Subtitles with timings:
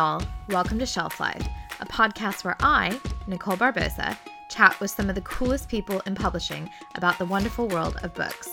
[0.00, 0.22] Y'all.
[0.48, 1.46] Welcome to Shelf Life,
[1.78, 4.16] a podcast where I, Nicole Barbosa,
[4.48, 8.48] chat with some of the coolest people in publishing about the wonderful world of books.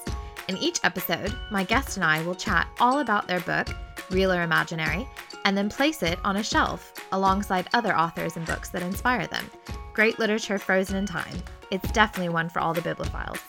[0.49, 3.69] In each episode, my guest and I will chat all about their book,
[4.09, 5.07] real or imaginary,
[5.45, 9.49] and then place it on a shelf alongside other authors and books that inspire them.
[9.93, 11.41] Great literature frozen in time.
[11.71, 13.39] It's definitely one for all the bibliophiles.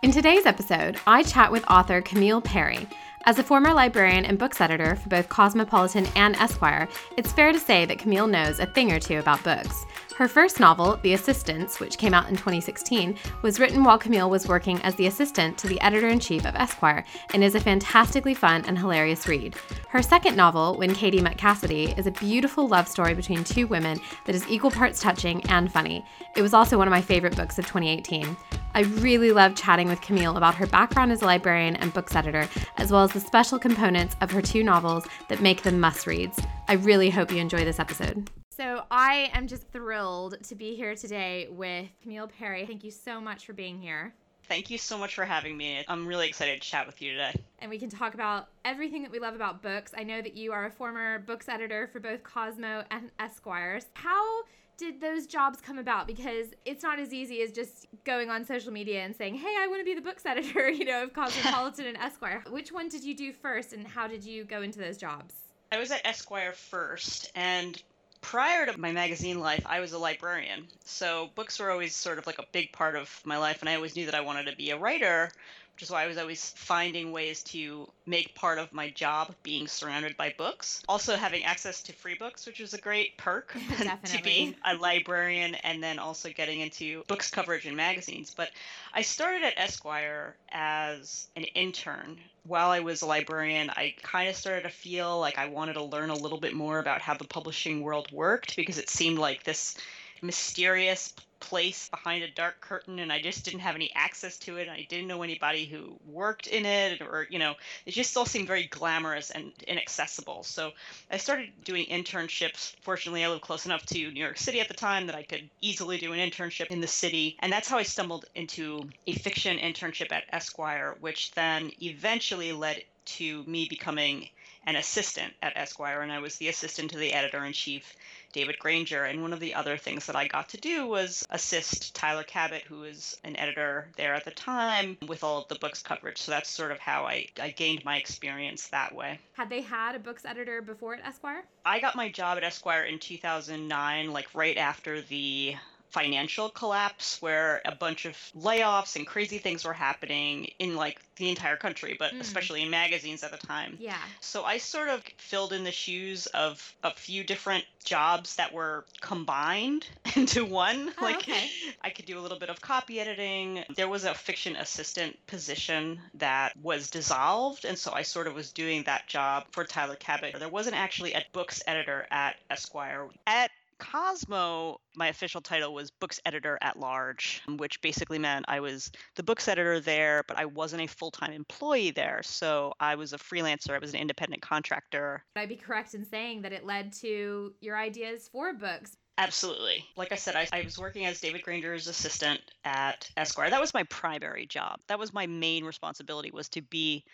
[0.00, 2.88] In today's episode, I chat with author Camille Perri.
[3.24, 7.58] As a former librarian and books editor for both Cosmopolitan and Esquire, it's fair to
[7.58, 9.84] say that Camille knows a thing or two about books.
[10.18, 14.48] Her first novel, The Assistants, which came out in 2016, was written while Camille was
[14.48, 18.34] working as the assistant to the editor in chief of Esquire and is a fantastically
[18.34, 19.54] fun and hilarious read.
[19.88, 24.00] Her second novel, When Katie Met Cassidy, is a beautiful love story between two women
[24.24, 26.04] that is equal parts touching and funny.
[26.34, 28.36] It was also one of my favorite books of 2018.
[28.74, 32.48] I really love chatting with Camille about her background as a librarian and books editor,
[32.76, 36.40] as well as the special components of her two novels that make them must reads.
[36.66, 38.28] I really hope you enjoy this episode.
[38.58, 42.66] So I am just thrilled to be here today with Camille Perri.
[42.66, 44.12] Thank you so much for being here.
[44.48, 45.84] Thank you so much for having me.
[45.86, 47.40] I'm really excited to chat with you today.
[47.60, 49.92] And we can talk about everything that we love about books.
[49.96, 53.86] I know that you are a former books editor for both Cosmo and Esquires.
[53.94, 54.42] How
[54.76, 56.08] did those jobs come about?
[56.08, 59.68] Because it's not as easy as just going on social media and saying, hey, I
[59.68, 62.42] want to be the books editor, you know, of Cosmopolitan and Esquire.
[62.50, 65.34] Which one did you do first and how did you go into those jobs?
[65.70, 67.80] I was at Esquire first, and
[68.20, 70.66] prior to my magazine life, I was a librarian.
[70.84, 73.74] So books were always sort of like a big part of my life, and I
[73.74, 75.30] always knew that I wanted to be a writer,
[75.74, 79.68] which is why I was always finding ways to make part of my job being
[79.68, 80.82] surrounded by books.
[80.88, 83.56] Also, having access to free books, which was a great perk
[84.04, 88.34] to being a librarian and then also getting into books coverage in magazines.
[88.36, 88.50] But
[88.92, 94.36] I started at Esquire as an intern while I was a librarian, I kind of
[94.36, 97.24] started to feel like I wanted to learn a little bit more about how the
[97.24, 99.76] publishing world worked because it seemed like this
[100.22, 104.68] mysterious place behind a dark curtain and I just didn't have any access to it.
[104.68, 107.54] I didn't know anybody who worked in it or, you know,
[107.86, 110.42] it just all seemed very glamorous and inaccessible.
[110.42, 110.72] So
[111.10, 112.74] I started doing internships.
[112.82, 115.48] Fortunately, I lived close enough to New York City at the time that I could
[115.60, 117.36] easily do an internship in the city.
[117.40, 122.82] And that's how I stumbled into a fiction internship at Esquire, which then eventually led
[123.16, 124.28] to me becoming
[124.66, 127.96] an assistant at Esquire, and I was the assistant to the editor in chief
[128.32, 129.04] David Granger.
[129.04, 132.62] And one of the other things that I got to do was assist Tyler Cabot,
[132.62, 136.18] who was an editor there at the time, with all of the books coverage.
[136.18, 139.18] So that's sort of how I, I gained my experience that way.
[139.32, 141.44] Had they had a books editor before at Esquire?
[141.64, 145.56] I got my job at Esquire in 2009, like right after the
[145.90, 151.28] financial collapse where a bunch of layoffs and crazy things were happening in like the
[151.28, 152.20] entire country, but mm.
[152.20, 153.76] especially in magazines at the time.
[153.80, 153.96] Yeah.
[154.20, 158.84] So I sort of filled in the shoes of a few different jobs that were
[159.00, 160.92] combined into one.
[160.98, 161.50] Oh, like okay.
[161.82, 163.64] I could do a little bit of copy editing.
[163.74, 168.52] There was a fiction assistant position that was dissolved, and so I sort of was
[168.52, 170.34] doing that job for Tyler Cabot.
[170.38, 173.08] There wasn't actually a books editor at Esquire.
[173.26, 178.60] At Cosmo, my official title was books editor at large, um, which basically meant I
[178.60, 182.20] was the books editor there, but I wasn't a full time employee there.
[182.22, 185.24] So I was a freelancer, I was an independent contractor.
[185.36, 188.96] Would I be correct in saying that it led to your ideas for books?
[189.18, 189.84] Absolutely.
[189.96, 193.50] Like I said, I, I, was working as David Granger's assistant at Esquire.
[193.50, 194.78] That was my primary job.
[194.86, 197.04] That was my main responsibility was to be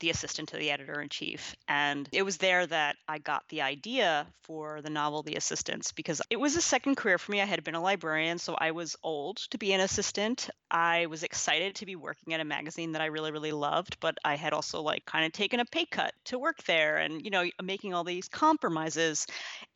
[0.00, 1.54] the assistant to the editor in chief.
[1.68, 6.20] And it was there that I got the idea for the novel The Assistants because
[6.28, 7.40] it was a second career for me.
[7.40, 10.50] I had been a librarian, so I was old to be an assistant.
[10.70, 14.16] I was excited to be working at a magazine that I really, really loved, but
[14.24, 17.30] I had also like kind of taken a pay cut to work there and, you
[17.30, 19.26] know, making all these compromises.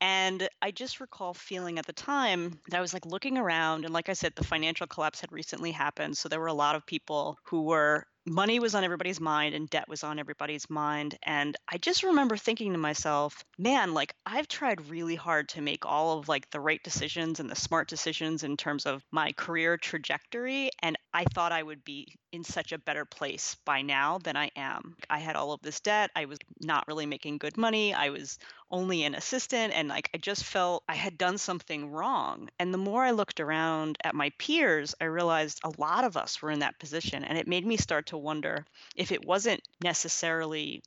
[0.01, 3.95] And I just recall feeling at the time that I was like looking around and
[3.95, 6.17] like I said, the financial collapse had recently happened.
[6.17, 9.71] So there were a lot of people who were money was on everybody's mind and
[9.71, 11.17] debt was on everybody's mind.
[11.23, 15.87] And I just remember thinking to myself, man, like I've tried really hard to make
[15.87, 19.77] all of like the right decisions and the smart decisions in terms of my career
[19.77, 20.71] trajectory.
[20.83, 24.51] And I thought I would be in such a better place by now than I
[24.55, 24.95] am.
[25.09, 26.11] I had all of this debt.
[26.15, 27.95] I was not really making good money.
[27.95, 28.39] I was
[28.71, 32.51] only an assistant and like I just felt I had done something wrong.
[32.59, 36.43] And the more I looked around at my peers, I realized a lot of us
[36.43, 40.83] were in that position and it made me start to wonder if it wasn't necessarily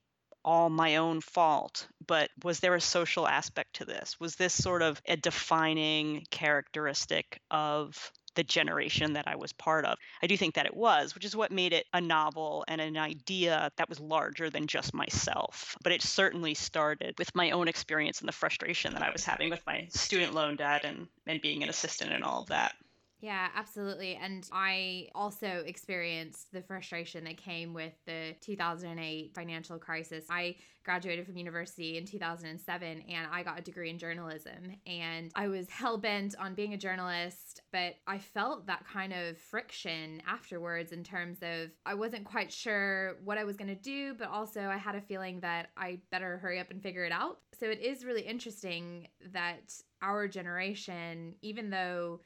[0.45, 4.19] all my own fault, but was there a social aspect to this?
[4.19, 9.97] Was this sort of a defining characteristic of the generation that I was part of.
[10.21, 12.97] I do think that it was, which is what made it a novel and an
[12.97, 15.75] idea that was larger than just myself.
[15.83, 19.49] But it certainly started with my own experience and the frustration that I was having
[19.49, 22.75] with my student loan debt and, and being an assistant and all of that.
[23.21, 24.15] Yeah, absolutely.
[24.15, 30.25] And I also experienced the frustration that came with the 2008 financial crisis.
[30.29, 30.55] I
[30.85, 34.73] graduated from university in 2007 and I got a degree in journalism.
[34.87, 39.37] And I was hell bent on being a journalist, but I felt that kind of
[39.37, 44.13] friction afterwards in terms of I wasn't quite sure what I was going to do,
[44.13, 47.39] but also I had a feeling that I better hurry up and figure it out.
[47.59, 52.21] So it is really interesting that our generation, even though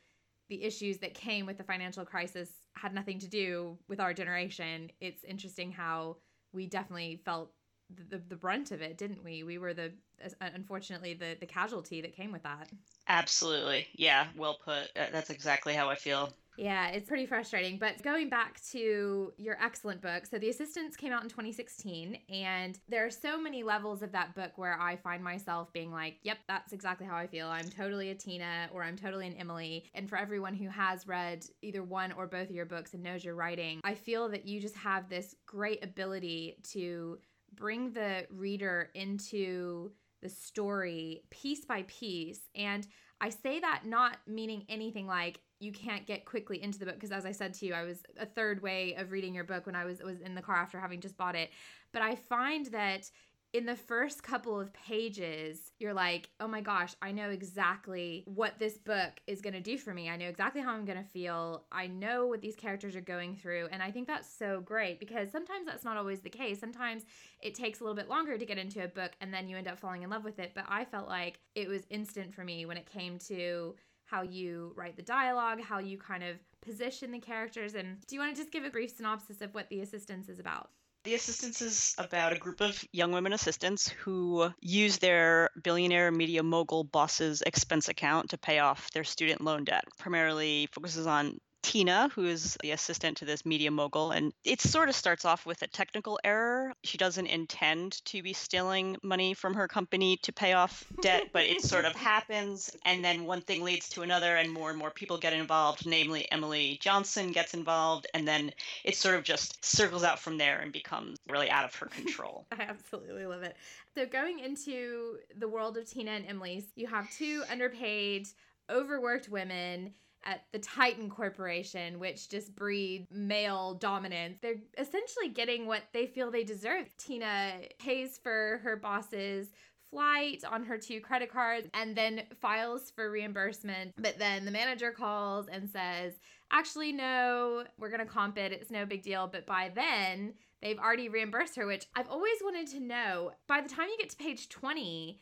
[0.53, 4.91] the issues that came with the financial crisis had nothing to do with our generation.
[5.01, 6.17] It's interesting how
[6.53, 7.51] we definitely felt
[7.89, 9.41] the, the, brunt of it, didn't we?
[9.41, 9.93] We were the
[10.41, 12.69] unfortunately the the casualty that came with that.
[13.07, 13.87] Absolutely.
[13.95, 14.91] Yeah, well put.
[14.95, 16.31] Uh, that's exactly how I feel.
[16.55, 17.77] Yeah, it's pretty frustrating.
[17.79, 22.79] But going back to your excellent book, so The Assistants came out in 2016, and
[22.87, 26.37] there are so many levels of that book where I find myself being like, yep,
[26.47, 27.47] that's exactly how I feel.
[27.47, 29.85] I'm totally a Tina or I'm totally an Emily.
[29.95, 33.23] And for everyone who has read either one or both of your books and knows
[33.23, 37.17] your writing, I feel that you just have this great ability to
[37.55, 39.91] bring the reader into
[40.21, 42.41] the story piece by piece.
[42.55, 42.87] And
[43.19, 47.11] I say that not meaning anything like you can't get quickly into the book because
[47.11, 49.75] as I said to you, I was a third way of reading your book when
[49.75, 51.51] I was was in the car after having just bought it.
[51.91, 53.09] But I find that
[53.53, 58.57] in the first couple of pages, you're like, oh my gosh, I know exactly what
[58.57, 60.09] this book is going to do for me.
[60.09, 61.65] I know exactly how I'm going to feel.
[61.71, 63.67] I know what these characters are going through.
[63.71, 66.59] And I think that's so great because sometimes that's not always the case.
[66.59, 67.03] Sometimes
[67.41, 69.67] it takes a little bit longer to get into a book and then you end
[69.67, 70.53] up falling in love with it.
[70.55, 73.75] But I felt like it was instant for me when it came to
[74.13, 77.73] how you write the dialogue, how you kind of position the characters.
[77.73, 80.39] And do you want to just give a brief synopsis of what The Assistants is
[80.39, 80.69] about?
[81.03, 86.43] The Assistants is about a group of young women assistants who use their billionaire media
[86.43, 89.83] mogul boss's expense account to pay off their student loan debt.
[89.97, 94.11] Primarily focuses on Tina, who is the assistant to this media mogul.
[94.11, 96.73] And it sort of starts off with a technical error.
[96.83, 101.43] She doesn't intend to be stealing money from her company to pay off debt, but
[101.43, 102.69] it sort of happens.
[102.85, 106.29] And then one thing leads to another, and more and more people get involved, namely
[106.31, 108.07] Emily Johnson gets involved.
[108.13, 108.51] And then
[108.83, 112.45] it sort of just circles out from there and becomes really out of her control.
[112.51, 113.55] I absolutely love it.
[113.95, 118.27] So, going into the world of Tina and Emily's, you have two underpaid,
[118.69, 119.93] overworked women
[120.25, 124.37] at the Titan Corporation, which just breeds male dominance.
[124.41, 126.95] They're essentially getting what they feel they deserve.
[126.97, 129.49] Tina pays for her boss's
[129.91, 133.93] flight on her two credit cards and then files for reimbursement.
[133.97, 136.13] But then the manager calls and says,
[136.51, 138.51] actually, no, we're going to comp it.
[138.51, 139.27] It's no big deal.
[139.27, 143.31] But by then, they've already reimbursed her, which I've always wanted to know.
[143.47, 145.19] By the time you get to page 20,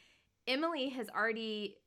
[0.47, 1.77] Emily has already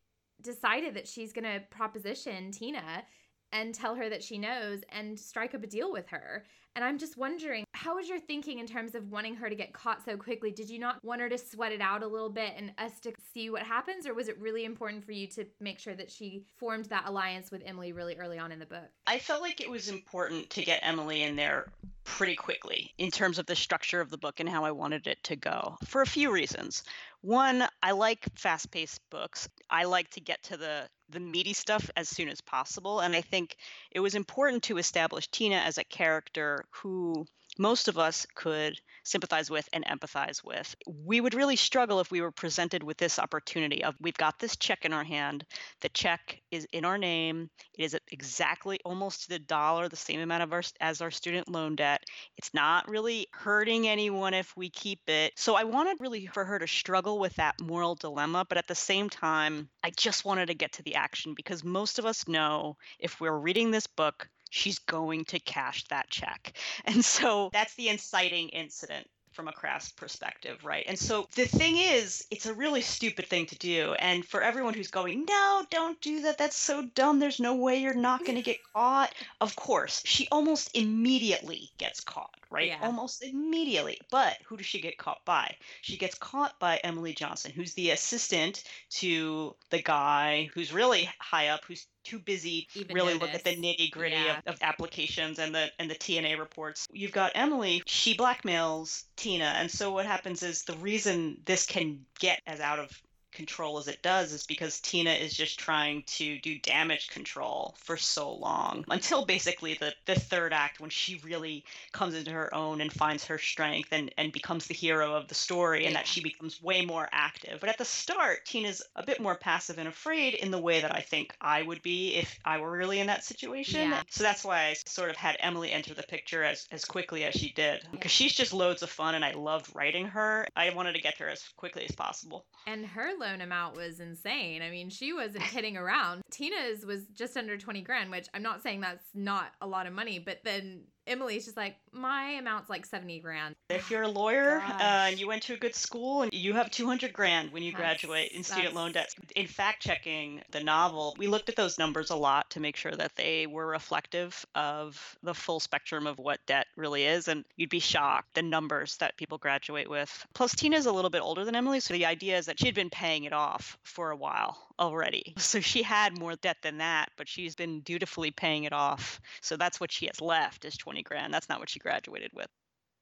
[0.44, 3.02] decided that she's going to proposition Tina
[3.50, 6.44] and tell her that she knows and strike up a deal with her.
[6.76, 9.72] And I'm just wondering, how was your thinking in terms of wanting her to get
[9.72, 10.50] caught so quickly?
[10.50, 13.12] Did you not want her to sweat it out a little bit and us to
[13.32, 14.08] see what happens?
[14.08, 17.52] Or was it really important for you to make sure that she formed that alliance
[17.52, 18.90] with Emily really early on in the book?
[19.06, 21.68] I felt like it was important to get Emily in there
[22.04, 25.22] pretty quickly in terms of the structure of the book and how I wanted it
[25.24, 26.84] to go for a few reasons.
[27.22, 29.48] One, I like fast-paced books.
[29.70, 33.20] I like to get to the the meaty stuff as soon as possible and I
[33.20, 33.56] think
[33.90, 37.26] it was important to establish Tina as a character who
[37.58, 40.74] most of us could sympathize with and empathize with.
[40.86, 44.56] We would really struggle if we were presented with this opportunity of we've got this
[44.56, 45.44] check in our hand.
[45.80, 47.50] The check is in our name.
[47.78, 51.48] It is exactly almost to the dollar the same amount of our as our student
[51.48, 52.02] loan debt.
[52.36, 55.32] It's not really hurting anyone if we keep it.
[55.36, 58.74] So I wanted really for her to struggle with that moral dilemma, but at the
[58.74, 62.76] same time, I just wanted to get to the action because most of us know
[62.98, 66.56] if we're reading this book she's going to cash that check.
[66.86, 70.84] And so that's the inciting incident from a crass perspective, right?
[70.86, 73.94] And so the thing is, it's a really stupid thing to do.
[73.94, 76.38] And for everyone who's going, no, don't do that.
[76.38, 77.18] That's so dumb.
[77.18, 79.12] There's no way you're not going to get caught.
[79.40, 82.68] Of course, she almost immediately gets caught, right?
[82.68, 82.78] Yeah.
[82.82, 83.98] Almost immediately.
[84.10, 85.56] But who does she get caught by?
[85.82, 91.48] She gets caught by Emily Johnson, who's the assistant to the guy who's really high
[91.48, 93.22] up, who's too busy Even really notice.
[93.22, 94.38] look at the nitty gritty yeah.
[94.46, 96.86] of, of, applications and the and the TNA reports.
[96.92, 102.04] You've got Emily, she blackmails Tina, and so what happens is the reason this can
[102.18, 102.90] get as out of
[103.34, 107.96] control as it does is because Tina is just trying to do damage control for
[107.96, 112.80] so long until basically the, the third act when she really comes into her own
[112.80, 116.22] and finds her strength and, and becomes the hero of the story and that she
[116.22, 117.60] becomes way more active.
[117.60, 120.94] But at the start, Tina's a bit more passive and afraid in the way that
[120.94, 123.90] I think I would be if I were really in that situation.
[123.90, 124.02] Yeah.
[124.10, 127.34] So that's why I sort of had Emily enter the picture as, as quickly as
[127.34, 130.46] she did because she's just loads of fun and I loved writing her.
[130.56, 132.46] I wanted to get her as quickly as possible.
[132.66, 134.62] And her loan amount was insane.
[134.62, 136.22] I mean, she wasn't kidding around.
[136.30, 139.92] Tina's was just under 20 grand, which I'm not saying that's not a lot of
[139.92, 143.54] money, but then Emily's just like, my amount's like 70 grand.
[143.68, 146.70] If you're a lawyer uh, and you went to a good school and you have
[146.70, 151.14] 200 grand when you That's- graduate in student loan debt, in fact checking the novel,
[151.18, 155.16] we looked at those numbers a lot to make sure that they were reflective of
[155.22, 157.28] the full spectrum of what debt really is.
[157.28, 160.26] And you'd be shocked the numbers that people graduate with.
[160.34, 161.80] Plus, Tina's a little bit older than Emily.
[161.80, 165.34] So the idea is that she'd been paying it off for a while already.
[165.38, 169.20] So she had more debt than that, but she's been dutifully paying it off.
[169.42, 171.32] So that's what she has left is 20 grand.
[171.32, 172.48] That's not what she graduated with.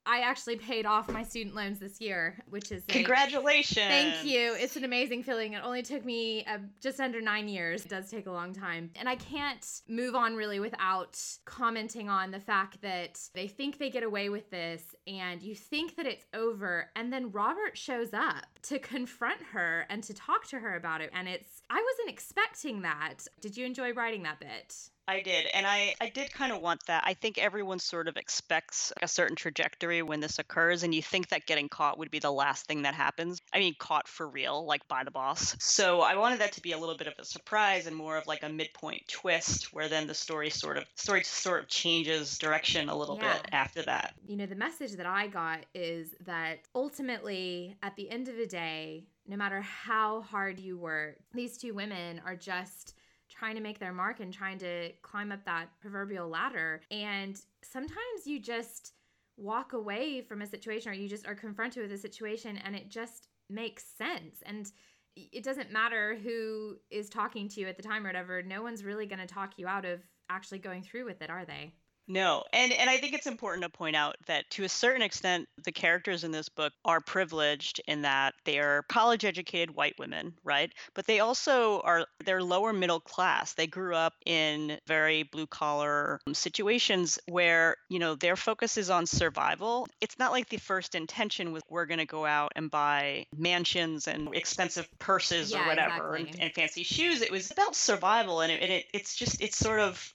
[0.05, 3.87] I actually paid off my student loans this year, which is a- Congratulations.
[3.87, 4.55] Thank you.
[4.59, 5.53] It's an amazing feeling.
[5.53, 7.85] It only took me uh, just under nine years.
[7.85, 8.91] It does take a long time.
[8.97, 13.91] And I can't move on really without commenting on the fact that they think they
[13.91, 16.91] get away with this and you think that it's over.
[16.97, 21.11] And then Robert shows up to confront her and to talk to her about it.
[21.13, 23.27] And it's, I wasn't expecting that.
[23.41, 24.91] Did you enjoy writing that bit?
[25.09, 25.47] I did.
[25.53, 27.03] And I, I did kind of want that.
[27.05, 31.29] I think everyone sort of expects a certain trajectory when this occurs, and you think
[31.29, 33.41] that getting caught would be the last thing that happens.
[33.53, 35.57] I mean, caught for real, like by the boss.
[35.59, 38.27] So I wanted that to be a little bit of a surprise and more of
[38.27, 42.89] like a midpoint twist where then the story sort of story sort of changes direction
[42.89, 43.39] a little Yeah.
[43.39, 44.15] bit after that.
[44.27, 48.47] you know, the message that I got is that ultimately, at the end of the
[48.47, 52.95] day, no matter how hard you work, these two women are just
[53.33, 56.83] trying to make their mark and trying to climb up that proverbial ladder.
[56.91, 58.93] And sometimes you just
[59.37, 62.91] walk away from a situation or you just are confronted with a situation and it
[62.91, 64.43] just makes sense.
[64.45, 64.71] And
[65.17, 68.85] it doesn't matter who is talking to you at the time or whatever, no one's
[68.85, 71.75] really going to talk you out of actually going through with it, are they?
[72.09, 75.49] No, and and I think it's important to point out that to a certain extent,
[75.65, 80.73] the characters in this book are privileged in that they are college-educated white women, right?
[80.95, 83.55] But they also are they're lower middle class.
[83.55, 89.07] They grew up in very blue-collar um, situations where you know their focus is on
[89.07, 89.87] survival.
[90.01, 94.09] It's not like the first intention was we're going to go out and buy mansions
[94.09, 96.33] and expensive purses Yeah, or whatever exactly.
[96.33, 97.23] and, and fancy shoes.
[97.23, 100.13] It was about survival, and it, and it it's just it's sort of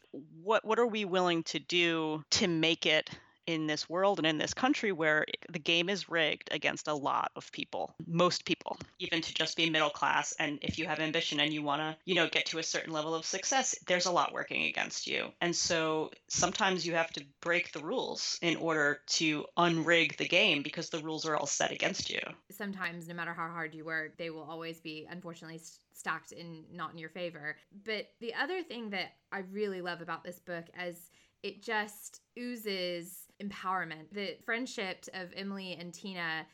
[0.47, 3.09] what what are we willing to do to make it
[3.47, 7.31] in this world and in this country where the game is rigged against a lot
[7.35, 10.33] of people most people even to just be middle class.
[10.39, 12.93] And if you have ambition and you want to you know get to a certain
[12.93, 15.31] level of success there's a lot working against you.
[15.41, 20.61] And so sometimes you have to break the rules in order to unrig the game
[20.61, 22.19] because the rules are all set against you.
[22.51, 25.61] Sometimes no matter how hard you work they will always be unfortunately
[25.93, 27.55] stacked in not in your favor.
[27.85, 31.09] But the other thing that i really love about this book is
[31.43, 34.11] it just oozes empowerment.
[34.11, 36.45] The friendship of emily and tina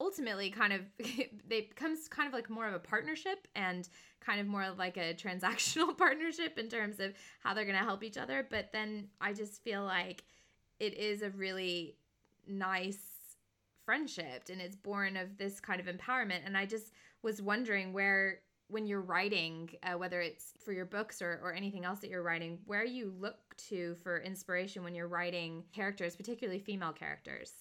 [0.00, 0.80] ultimately kind of
[1.48, 3.88] they becomes kind of like more of a partnership and
[4.20, 8.02] kind of more like a transactional partnership in terms of how they're going to help
[8.02, 8.46] each other.
[8.48, 10.24] But then i just feel like
[10.78, 11.96] it is a really
[12.48, 12.98] nice
[13.84, 16.40] friendship and it's born of this kind of empowerment.
[16.44, 16.92] And i just
[17.22, 18.40] was wondering where
[18.70, 22.22] when you're writing uh, whether it's for your books or, or anything else that you're
[22.22, 27.52] writing where you look to for inspiration when you're writing characters particularly female characters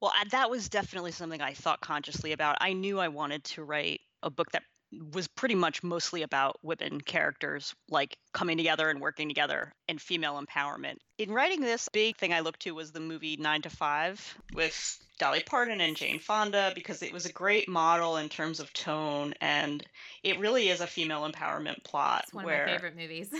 [0.00, 2.56] Well, that was definitely something I thought consciously about.
[2.60, 4.64] I knew I wanted to write a book that
[5.12, 10.40] was pretty much mostly about women characters like coming together and working together and female
[10.42, 10.96] empowerment.
[11.18, 14.98] In writing this, big thing I looked to was the movie 9 to 5 with
[15.22, 19.34] Dolly Parton and Jane Fonda because it was a great model in terms of tone
[19.40, 19.84] and
[20.24, 23.30] it really is a female empowerment plot it's one where of my favorite movies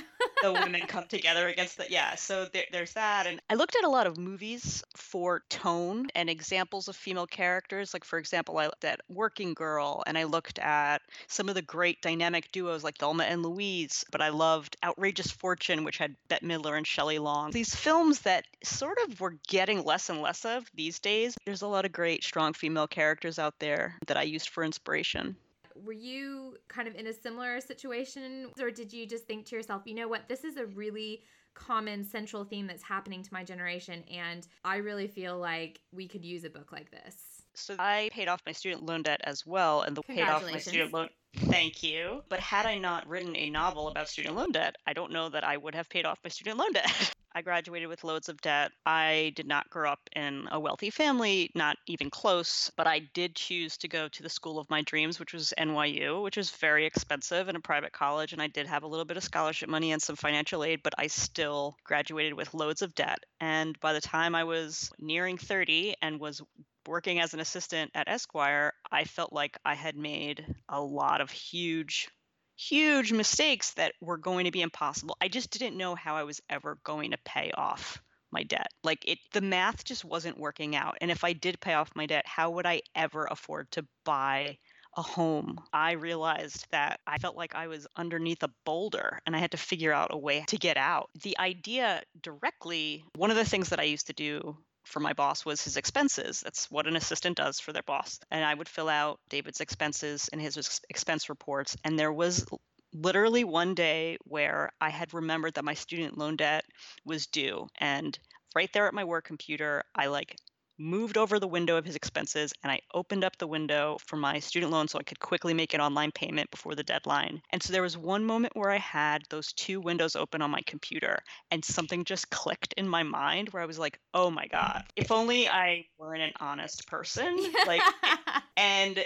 [0.43, 3.83] the women come together against the yeah so there, there's that and i looked at
[3.83, 8.67] a lot of movies for tone and examples of female characters like for example i
[8.67, 12.97] looked at working girl and i looked at some of the great dynamic duos like
[12.99, 17.51] thelma and louise but i loved outrageous fortune which had bette midler and shelley long.
[17.51, 21.67] These films that sort of were getting less and less of these days there's a
[21.67, 25.37] lot of great strong female characters out there that i used for inspiration.
[25.85, 29.83] Were you kind of in a similar situation or did you just think to yourself
[29.87, 30.29] you know what?
[30.29, 31.23] This is a really
[31.55, 36.25] common central theme that's happening to my generation and i really feel like we could
[36.25, 39.83] use a book like this So I paid off my student loan debt as well,
[39.83, 41.09] and the paid off my student loan.
[41.37, 42.23] Thank you.
[42.29, 45.45] But had I not written a novel about student loan debt, I don't know that
[45.45, 47.15] I would have paid off my student loan debt.
[47.35, 48.73] I graduated with loads of debt.
[48.85, 53.35] I did not grow up in a wealthy family, not even close, but I did
[53.35, 56.85] choose to go to the school of my dreams, which was NYU, which is very
[56.85, 58.35] expensive and a private college.
[58.35, 60.93] And I did have a little bit of scholarship money and some financial aid, but
[60.99, 63.21] I still graduated with loads of debt.
[63.41, 66.43] And by the time I was nearing 30 and was
[66.87, 71.31] working as an assistant at Esquire, I felt like I had made a lot of
[71.31, 72.09] huge,
[72.57, 75.17] huge mistakes that were going to be impossible.
[75.21, 78.69] I just didn't know how I was ever going to pay off my debt.
[78.83, 80.97] Like it the math just wasn't working out.
[81.01, 84.57] And if I did pay off my debt, how would I ever afford to buy
[84.97, 89.39] a home, I realized that I felt like I was underneath a boulder and I
[89.39, 91.09] had to figure out a way to get out.
[91.23, 95.45] The idea directly, one of the things that I used to do for my boss
[95.45, 96.41] was his expenses.
[96.41, 98.19] That's what an assistant does for their boss.
[98.31, 101.77] And I would fill out David's expenses and his expense reports.
[101.85, 102.45] And there was
[102.93, 106.65] literally one day where I had remembered that my student loan debt
[107.05, 107.69] was due.
[107.79, 108.19] And
[108.55, 110.37] right there at my work computer, I like
[110.83, 114.41] moved over the window of his expenses and I opened up the window for my
[114.41, 117.41] student loan so I could quickly make an online payment before the deadline.
[117.51, 120.61] And so there was one moment where I had those two windows open on my
[120.67, 121.21] computer
[121.51, 125.13] and something just clicked in my mind where I was like, "Oh my god, if
[125.13, 127.83] only I weren't an honest person." Like
[128.57, 129.05] and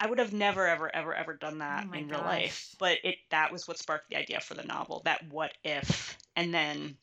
[0.00, 2.74] I would have never, ever, ever, ever done that oh in real life.
[2.80, 5.02] But it that was what sparked the idea for the novel.
[5.04, 6.96] That what if, and then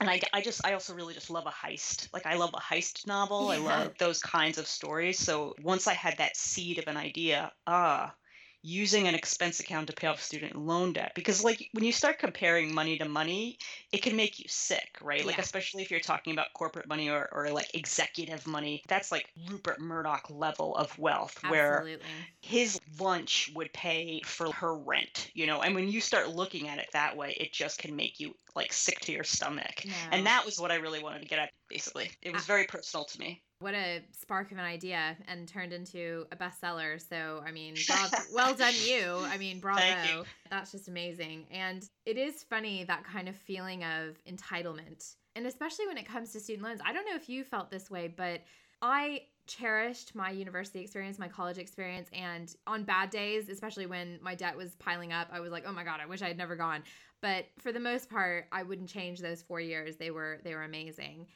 [0.00, 2.08] and I, I just i also really just love a heist.
[2.12, 3.54] Like i love a heist novel.
[3.54, 3.60] Yeah.
[3.60, 5.18] i love those kinds of stories.
[5.18, 8.14] So once i had that seed of an idea ah
[8.62, 12.18] using an expense account to pay off student loan debt because like when you start
[12.18, 13.56] comparing money to money
[13.90, 15.26] it can make you sick right yeah.
[15.26, 19.26] like especially if you're talking about corporate money or, or like executive money that's like
[19.48, 21.92] rupert murdoch level of wealth Absolutely.
[21.92, 21.98] where
[22.42, 26.78] his lunch would pay for her rent you know and when you start looking at
[26.78, 29.92] it that way it just can make you like sick to your stomach no.
[30.12, 32.64] and that was what i really wanted to get at basically it uh, was very
[32.64, 37.00] personal to me what a spark of an idea and turned into a bestseller.
[37.08, 39.18] So, I mean, bravo, well done you.
[39.26, 40.24] I mean, bravo.
[40.50, 41.46] That's just amazing.
[41.50, 45.14] And it is funny that kind of feeling of entitlement.
[45.36, 46.80] And especially when it comes to student loans.
[46.84, 48.40] I don't know if you felt this way, but
[48.82, 54.34] I cherished my university experience, my college experience, and on bad days, especially when my
[54.34, 56.56] debt was piling up, I was like, "Oh my god, I wish I had never
[56.56, 56.82] gone."
[57.20, 59.96] But for the most part, I wouldn't change those 4 years.
[59.96, 61.26] They were they were amazing.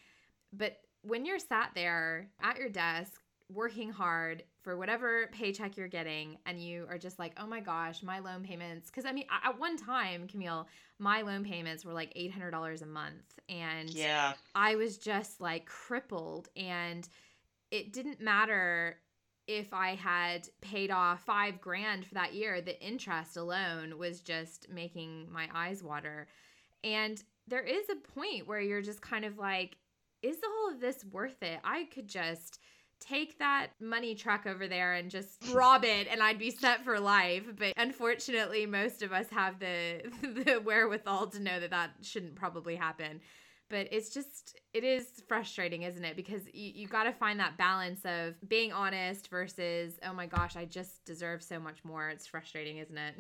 [0.53, 3.21] But when you're sat there at your desk
[3.53, 8.03] working hard for whatever paycheck you're getting and you are just like oh my gosh
[8.03, 10.67] my loan payments because i mean at one time camille
[10.99, 14.35] my loan payments were like $800 a month and yeah.
[14.55, 17.07] I was just like crippled and
[17.71, 18.97] it didn't matter
[19.47, 24.69] if i had paid off five grand for that year the interest alone was just
[24.71, 26.29] making my eyes water.
[26.83, 29.77] And there is a point where you're just kind of like
[30.25, 31.61] is all of this worth it?
[31.63, 32.61] I could just
[33.01, 36.99] take that money truck over there and just rob it and I'd be set for
[36.99, 37.45] life.
[37.59, 42.77] But unfortunately, most of us have the the wherewithal to know that that shouldn't probably
[42.77, 43.21] happen.
[43.71, 46.17] But it's just it is frustrating, isn't it?
[46.17, 50.57] Because you, you got to find that balance of being honest versus, oh my gosh,
[50.57, 52.11] I just deserve so much more.
[52.11, 53.15] It's frustrating, isn't it?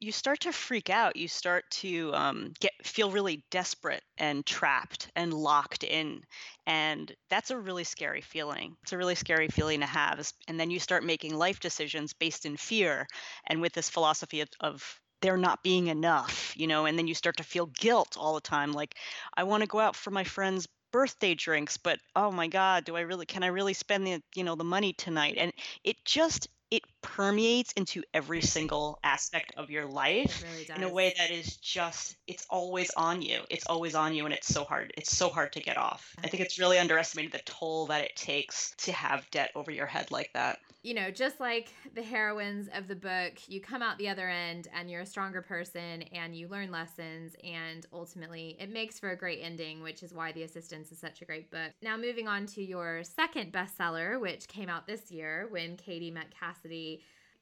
[0.00, 1.16] You start to freak out.
[1.16, 6.22] You start to um, get feel really desperate and trapped and locked in,
[6.66, 8.76] and that's a really scary feeling.
[8.82, 10.32] It's a really scary feeling to have.
[10.46, 13.06] And then you start making life decisions based in fear,
[13.46, 16.86] and with this philosophy of, of there not being enough, you know.
[16.86, 18.94] And then you start to feel guilt all the time, like
[19.36, 22.96] I want to go out for my friend's birthday drinks but oh my god do
[22.96, 25.52] i really can i really spend the you know the money tonight and
[25.84, 31.14] it just it permeates into every single aspect of your life really in a way
[31.16, 34.92] that is just it's always on you it's always on you and it's so hard
[34.96, 36.14] it's so hard to get off.
[36.22, 39.86] I think it's really underestimated the toll that it takes to have debt over your
[39.86, 40.58] head like that.
[40.82, 44.68] You know just like the heroines of the book you come out the other end
[44.72, 49.16] and you're a stronger person and you learn lessons and ultimately it makes for a
[49.16, 51.72] great ending which is why the assistants is such a great book.
[51.82, 56.32] Now moving on to your second bestseller which came out this year when katie met
[56.38, 56.97] cassidy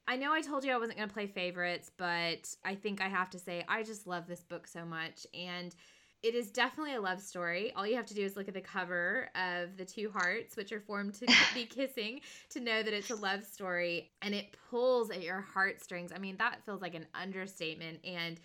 [0.09, 3.09] I know I told you I wasn't going to play favorites, but I think I
[3.09, 5.27] have to say I just love this book so much.
[5.35, 5.75] And
[6.23, 7.73] it is definitely a love story.
[7.75, 10.73] All you have to do is look at the cover of the two hearts, which
[10.73, 14.11] are formed to be kissing, to know that it's a love story.
[14.23, 16.12] And it pulls at your heartstrings.
[16.14, 17.99] I mean, that feels like an understatement.
[18.05, 18.38] And,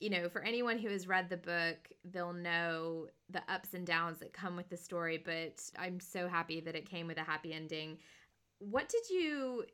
[0.00, 4.18] you know, for anyone who has read the book, they'll know the ups and downs
[4.18, 5.22] that come with the story.
[5.24, 7.98] But I'm so happy that it came with a happy ending
[8.60, 9.64] what did you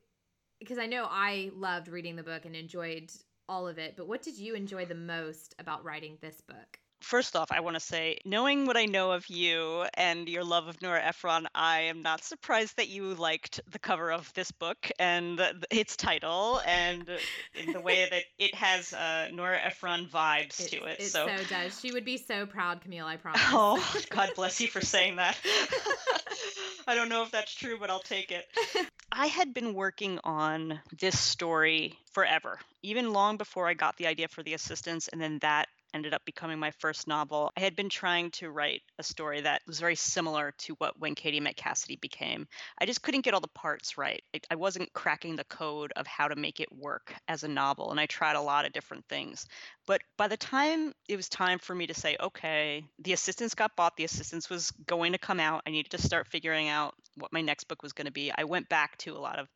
[0.59, 3.11] because I know I loved reading the book and enjoyed
[3.47, 6.79] all of it, but what did you enjoy the most about writing this book?
[7.01, 10.67] First off, I want to say, knowing what I know of you and your love
[10.67, 14.89] of Nora Ephron, I am not surprised that you liked the cover of this book
[14.97, 15.39] and
[15.69, 17.07] its title and
[17.53, 20.99] in the way that it has uh, Nora Ephron vibes it, to it.
[20.99, 21.27] It so.
[21.27, 21.79] so does.
[21.79, 23.05] She would be so proud, Camille.
[23.05, 23.41] I promise.
[23.51, 25.37] Oh, God bless you for saying that.
[26.87, 28.45] I don't know if that's true, but I'll take it.
[29.11, 34.27] I had been working on this story forever, even long before I got the idea
[34.27, 37.51] for the assistants, and then that ended up becoming my first novel.
[37.55, 41.15] I had been trying to write a story that was very similar to what When
[41.15, 42.47] Katie Met Cassidy became.
[42.77, 44.21] I just couldn't get all the parts right.
[44.51, 47.99] I wasn't cracking the code of how to make it work as a novel, and
[47.99, 49.47] I tried a lot of different things.
[49.87, 53.75] But by the time it was time for me to say, okay, the assistants got
[53.77, 57.31] bought, the assistants was going to come out, I needed to start figuring out what
[57.31, 58.33] my next book was going to be.
[58.37, 59.47] I went back to a lot of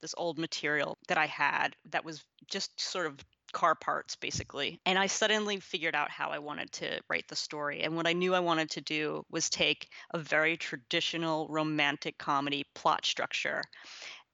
[0.00, 3.18] this old material that I had that was just sort of
[3.52, 7.82] car parts basically and i suddenly figured out how i wanted to write the story
[7.82, 12.64] and what i knew i wanted to do was take a very traditional romantic comedy
[12.74, 13.62] plot structure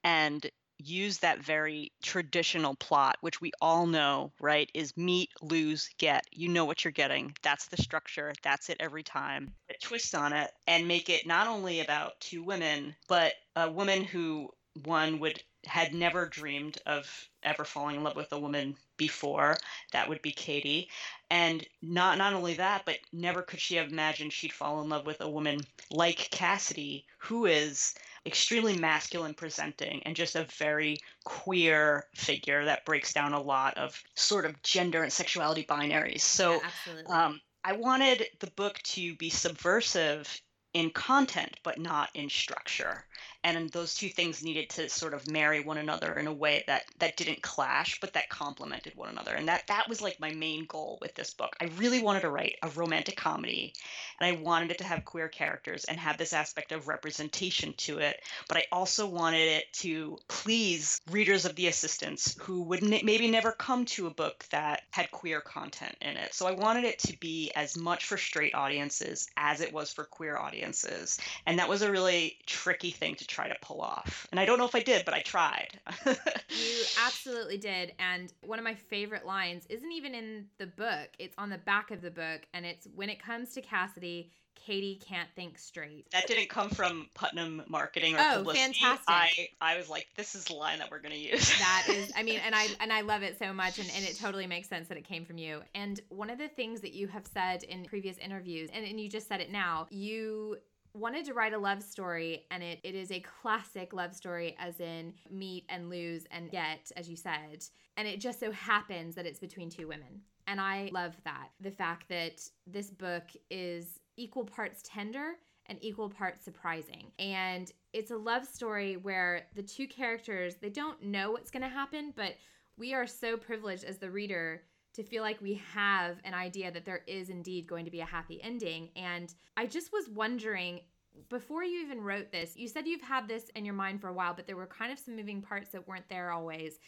[0.03, 6.25] and use that very traditional plot which we all know right is meet lose get.
[6.33, 7.35] You know what you're getting.
[7.43, 8.33] That's the structure.
[8.43, 9.55] That's it every time.
[9.83, 14.51] Twist on it and make it not only about two women but a woman who
[14.83, 19.57] one would had never dreamed of ever falling in love with a woman before.
[19.93, 20.89] That would be Katie.
[21.31, 25.07] And not not only that, but never could she have imagined she'd fall in love
[25.07, 25.61] with a woman
[25.91, 27.95] like Cassidy, who is
[28.27, 34.03] extremely masculine presenting and just a very queer figure that breaks down a lot of
[34.15, 36.21] sort of gender and sexuality binaries.
[36.21, 40.41] So yeah, um, I wanted the book to be subversive
[40.73, 43.05] in content, but not in structure
[43.45, 46.85] and those two things needed to sort of marry one another in a way that
[46.99, 49.35] that didn't clash but that complemented one another.
[49.35, 51.55] And that that was like my main goal with this book.
[51.61, 53.75] I really wanted to write a romantic comedy
[54.21, 57.99] and i wanted it to have queer characters and have this aspect of representation to
[57.99, 58.17] it
[58.49, 63.31] but i also wanted it to please readers of the assistants who would n- maybe
[63.31, 66.35] never come to a book that had queer content in it.
[66.35, 70.05] So i wanted it to be as much for straight audiences as it was for
[70.05, 71.19] queer audiences.
[71.47, 74.27] And that was a really tricky thing to try to pull off.
[74.31, 75.81] And I don't know if I did, but I tried.
[76.07, 77.93] you absolutely did.
[77.99, 81.91] And one of my favorite lines isn't even in the book, it's on the back
[81.91, 82.43] of the book.
[82.55, 86.11] And it's when it comes to Cassidy, Katie can't think straight.
[86.13, 88.73] That didn't come from Putnam marketing or oh, publicity.
[88.73, 89.05] fantastic.
[89.09, 91.51] I, I was like, this is the line that we're gonna use.
[91.59, 94.17] that is I mean, and I and I love it so much and, and it
[94.17, 95.61] totally makes sense that it came from you.
[95.75, 99.09] And one of the things that you have said in previous interviews, and, and you
[99.09, 100.57] just said it now, you
[100.95, 104.81] wanted to write a love story and it, it is a classic love story as
[104.81, 107.65] in meet and lose and get as you said.
[107.97, 110.23] And it just so happens that it's between two women.
[110.47, 111.49] And i love that.
[111.61, 115.33] The fact that this book is equal parts tender
[115.67, 117.11] and equal parts surprising.
[117.19, 121.69] And it's a love story where the two characters they don't know what's going to
[121.69, 122.35] happen but
[122.77, 124.63] we are so privileged as the reader
[124.95, 128.07] to feel like we have an idea that there is indeed going to be a
[128.07, 128.91] happy ending.
[128.97, 130.81] And I just was wondering
[131.29, 134.13] before you even wrote this, you said you've had this in your mind for a
[134.13, 136.79] while, but there were kind of some moving parts that weren't there always.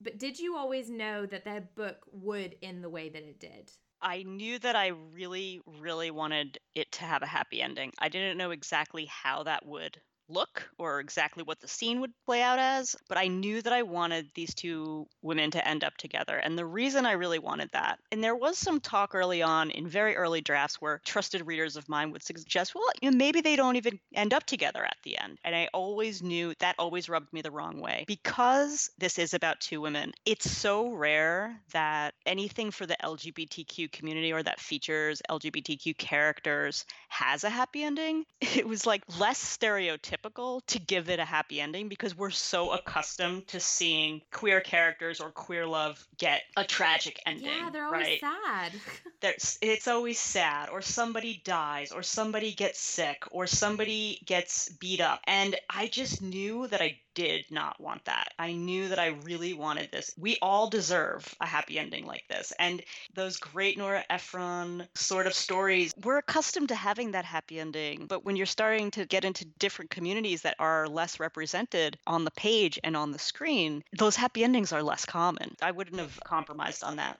[0.00, 3.72] But did you always know that that book would end the way that it did?
[4.00, 7.92] I knew that I really, really wanted it to have a happy ending.
[7.98, 12.42] I didn't know exactly how that would look or exactly what the scene would play
[12.42, 16.36] out as, but I knew that I wanted these two women to end up together.
[16.36, 19.88] And the reason I really wanted that, and there was some talk early on in
[19.88, 23.56] very early drafts where trusted readers of mine would suggest, well, you know, maybe they
[23.56, 25.38] don't even end up together at the end.
[25.44, 28.04] And I always knew that always rubbed me the wrong way.
[28.06, 34.32] Because this is about two women, it's so rare that anything for the LGBTQ community
[34.32, 38.24] or that features LGBTQ characters has a happy ending.
[38.58, 42.72] It was like less stereotypical typical to give it a happy ending because we're so
[42.72, 47.46] accustomed to seeing queer characters or queer love get a tragic ending.
[47.46, 48.20] Yeah, they're always right?
[48.20, 48.72] sad.
[49.20, 55.00] There's, it's always sad, or somebody dies, or somebody gets sick, or somebody gets beat
[55.00, 55.20] up.
[55.26, 58.32] And I just knew that I did not want that.
[58.38, 60.14] I knew that I really wanted this.
[60.16, 62.52] We all deserve a happy ending like this.
[62.60, 62.80] And
[63.12, 68.06] those great Nora Ephron sort of stories, we're accustomed to having that happy ending.
[68.06, 72.30] But when you're starting to get into different communities that are less represented on the
[72.30, 75.56] page and on the screen, those happy endings are less common.
[75.60, 77.18] I wouldn't have compromised on that.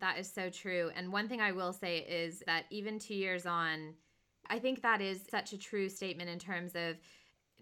[0.00, 0.90] That is so true.
[0.96, 3.94] And one thing I will say is that even two years on,
[4.50, 6.96] I think that is such a true statement in terms of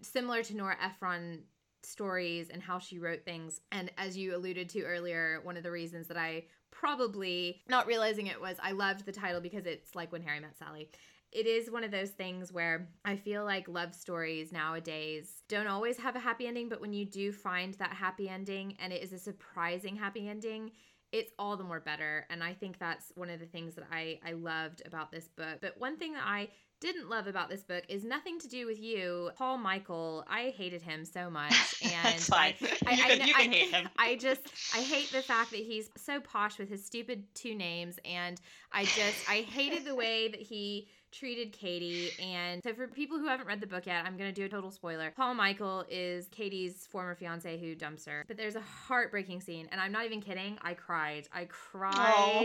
[0.01, 1.43] similar to Nora Ephron
[1.85, 3.61] stories and how she wrote things.
[3.71, 8.27] And as you alluded to earlier, one of the reasons that I probably not realizing
[8.27, 10.89] it was I loved the title because it's like when Harry met Sally
[11.35, 15.97] it is one of those things where I feel like love stories nowadays don't always
[15.97, 19.11] have a happy ending, but when you do find that happy ending and it is
[19.11, 20.71] a surprising happy ending,
[21.11, 22.25] it's all the more better.
[22.29, 25.59] And I think that's one of the things that I, I loved about this book.
[25.61, 28.79] But one thing that I didn't love about this book is nothing to do with
[28.79, 30.23] you, Paul Michael.
[30.27, 33.69] I hated him so much, and I, I, you, can, I, you can I, hate
[33.71, 33.89] him.
[33.97, 34.41] I just
[34.73, 38.39] I hate the fact that he's so posh with his stupid two names, and
[38.71, 42.11] I just I hated the way that he treated Katie.
[42.21, 44.49] And so, for people who haven't read the book yet, I'm going to do a
[44.49, 45.11] total spoiler.
[45.15, 48.23] Paul Michael is Katie's former fiance who dumps her.
[48.27, 50.57] But there's a heartbreaking scene, and I'm not even kidding.
[50.61, 51.27] I cried.
[51.33, 51.93] I cried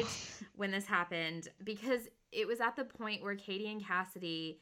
[0.02, 0.09] oh.
[0.56, 2.02] when this happened because
[2.33, 4.61] it was at the point where Katie and Cassidy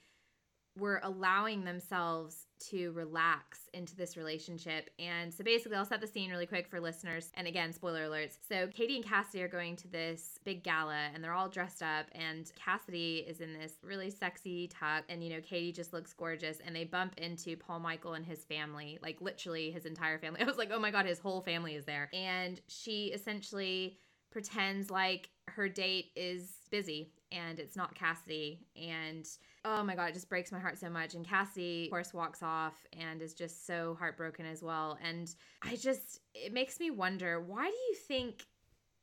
[0.78, 4.90] were allowing themselves to relax into this relationship.
[4.98, 7.30] And so basically, I'll set the scene really quick for listeners.
[7.34, 8.36] And again, spoiler alerts.
[8.48, 12.06] So Katie and Cassidy are going to this big gala and they're all dressed up.
[12.12, 15.04] And Cassidy is in this really sexy tuck.
[15.08, 16.58] And, you know, Katie just looks gorgeous.
[16.64, 20.40] And they bump into Paul Michael and his family, like literally his entire family.
[20.42, 22.10] I was like, oh my God, his whole family is there.
[22.12, 23.98] And she essentially
[24.30, 28.60] pretends like her date is busy and it's not Cassidy.
[28.76, 29.26] And
[29.64, 31.14] oh my God, it just breaks my heart so much.
[31.14, 34.98] And Cassidy, of course, walks off and is just so heartbroken as well.
[35.02, 38.46] And I just, it makes me wonder why do you think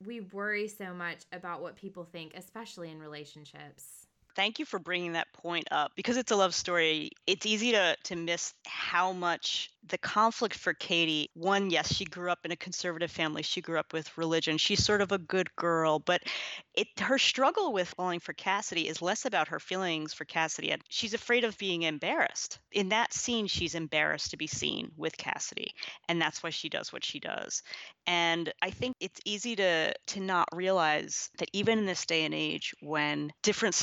[0.05, 4.04] we worry so much about what people think, especially in relationships?
[4.35, 7.11] Thank you for bringing that point up because it's a love story.
[7.25, 11.29] It's easy to to miss how much the conflict for Katie.
[11.33, 13.43] One, yes, she grew up in a conservative family.
[13.43, 14.57] She grew up with religion.
[14.57, 16.23] She's sort of a good girl, but
[16.73, 20.71] it her struggle with falling for Cassidy is less about her feelings for Cassidy.
[20.71, 22.59] And she's afraid of being embarrassed.
[22.71, 25.73] In that scene, she's embarrassed to be seen with Cassidy,
[26.09, 27.61] and that's why she does what she does.
[28.07, 32.33] And I think it's easy to to not realize that even in this day and
[32.33, 33.75] age when different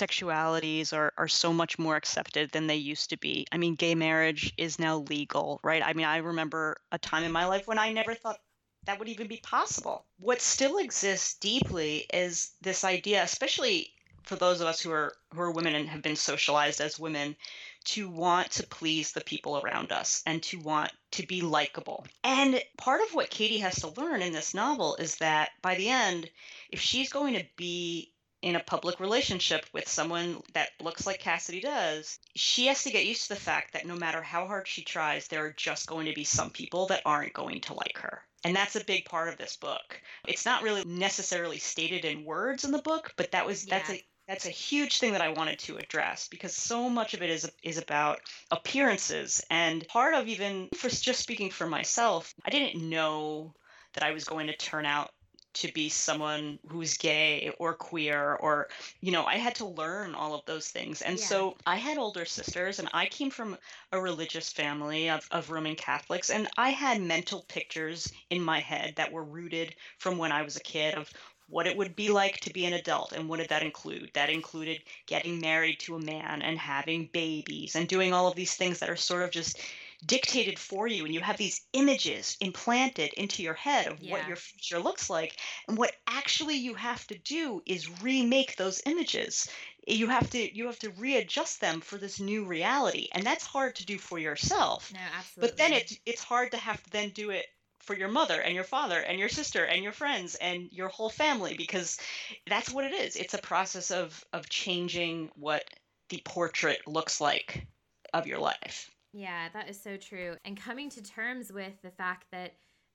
[0.43, 3.47] sexualities are are so much more accepted than they used to be.
[3.53, 5.83] I mean, gay marriage is now legal, right?
[5.85, 8.41] I mean, I remember a time in my life when I never thought
[8.85, 10.05] that would even be possible.
[10.19, 13.93] What still exists deeply is this idea, especially
[14.25, 17.37] for those of us who are who are women and have been socialized as women
[17.85, 22.07] to want to please the people around us and to want to be likable.
[22.23, 25.89] And part of what Katie has to learn in this novel is that by the
[25.89, 26.31] end,
[26.71, 28.12] if she's going to be
[28.43, 33.07] in a public relationship with someone that looks like Cassidy does, she has to get
[33.07, 36.07] used to the fact that no matter how hard she tries, there are just going
[36.07, 38.23] to be some people that aren't going to like her.
[38.45, 40.01] And that's a big part of this book.
[40.27, 43.79] It's not really necessarily stated in words in the book, but that was yeah.
[43.79, 47.23] that's a that's a huge thing that I wanted to address because so much of
[47.23, 52.51] it is is about appearances and part of even for just speaking for myself, I
[52.51, 53.55] didn't know
[53.95, 55.13] that I was going to turn out
[55.55, 58.69] to be someone who's gay or queer or
[59.01, 61.25] you know i had to learn all of those things and yeah.
[61.25, 63.57] so i had older sisters and i came from
[63.93, 68.95] a religious family of, of roman catholics and i had mental pictures in my head
[68.97, 71.11] that were rooted from when i was a kid of
[71.53, 73.13] what it would be like to be an adult.
[73.13, 74.11] And what did that include?
[74.15, 78.55] That included getting married to a man and having babies and doing all of these
[78.55, 79.61] things that are sort of just
[80.05, 81.05] dictated for you.
[81.05, 84.13] And you have these images implanted into your head of yeah.
[84.13, 85.37] what your future looks like.
[85.69, 89.49] And what actually you have to do is remake those images.
[89.87, 93.09] You have to you have to readjust them for this new reality.
[93.13, 94.93] And that's hard to do for yourself.
[94.93, 95.49] No, absolutely.
[95.49, 97.47] But then it's it's hard to have to then do it
[97.83, 101.11] for your mother and your father and your sister and your friends and your whole
[101.11, 101.99] family because
[102.47, 105.65] that's what it is it's a process of of changing what
[106.09, 107.67] the portrait looks like
[108.15, 110.37] of your life yeah that is so true.
[110.45, 112.55] And coming to terms with the fact that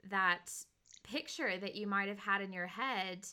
[0.09, 0.51] that
[1.03, 3.27] picture that you might have had in your head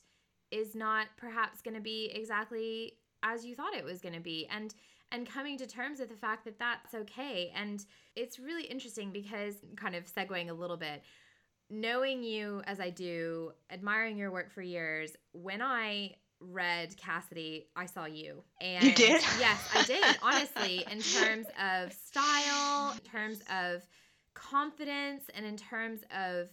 [0.51, 4.47] is not perhaps going to be exactly as you thought it was going to be.
[4.51, 4.75] And
[5.11, 7.53] and coming to terms with the fact that that's okay.
[7.55, 7.85] And
[8.17, 11.03] it's really interesting because kind of segueing a little bit
[11.71, 17.87] knowing you as I do, admiring your work for years, when I read Cassidy, I
[17.87, 18.43] saw you.
[18.61, 19.23] And you did?
[19.39, 20.05] yes, I did.
[20.23, 23.87] Honestly, in terms of style, in terms of
[24.35, 26.49] confidence, and in terms of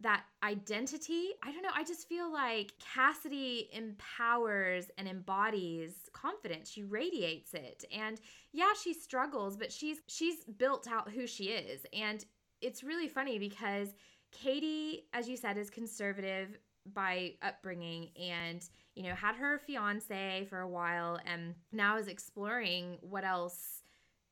[0.00, 1.28] that identity.
[1.42, 1.70] I don't know.
[1.74, 6.70] I just feel like Cassidy empowers and embodies confidence.
[6.70, 7.84] She radiates it.
[7.90, 8.20] And
[8.52, 11.86] yeah, she struggles, but she's she's built out who she is.
[11.92, 12.24] And
[12.60, 13.88] it's really funny because
[14.32, 16.58] Katie, as you said, is conservative
[16.92, 18.62] by upbringing and,
[18.96, 23.82] you know, had her fiance for a while and now is exploring what else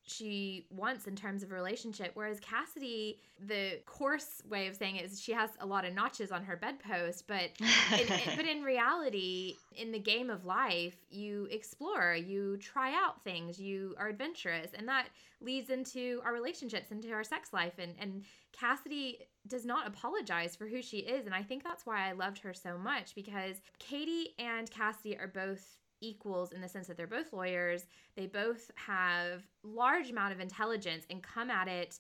[0.06, 2.10] she wants in terms of a relationship.
[2.14, 6.30] Whereas Cassidy, the coarse way of saying it is she has a lot of notches
[6.30, 7.50] on her bedpost, but
[7.98, 13.58] in, but in reality, in the game of life, you explore, you try out things,
[13.58, 15.06] you are adventurous, and that
[15.40, 17.74] leads into our relationships, into our sex life.
[17.78, 22.08] And and Cassidy does not apologize for who she is, and I think that's why
[22.08, 26.86] I loved her so much because Katie and Cassidy are both equals in the sense
[26.86, 27.86] that they're both lawyers.
[28.16, 31.98] They both have large amount of intelligence and come at it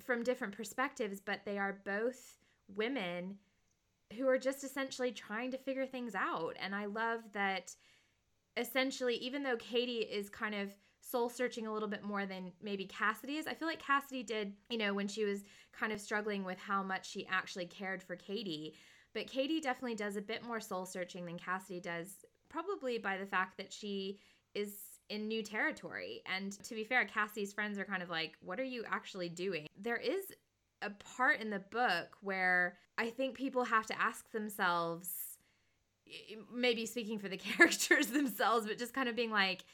[0.00, 2.38] from different perspectives, but they are both
[2.74, 3.36] women
[4.16, 6.56] who are just essentially trying to figure things out.
[6.60, 7.74] And I love that
[8.56, 12.84] essentially even though Katie is kind of soul searching a little bit more than maybe
[12.84, 13.46] Cassidy is.
[13.46, 16.82] I feel like Cassidy did, you know, when she was kind of struggling with how
[16.82, 18.74] much she actually cared for Katie.
[19.14, 23.26] But Katie definitely does a bit more soul searching than Cassidy does probably by the
[23.26, 24.18] fact that she
[24.54, 24.72] is
[25.08, 26.22] in new territory.
[26.26, 29.66] And to be fair, Cassie's friends are kind of like, what are you actually doing?
[29.76, 30.24] There is
[30.82, 35.10] a part in the book where I think people have to ask themselves,
[36.52, 39.64] maybe speaking for the characters themselves, but just kind of being like,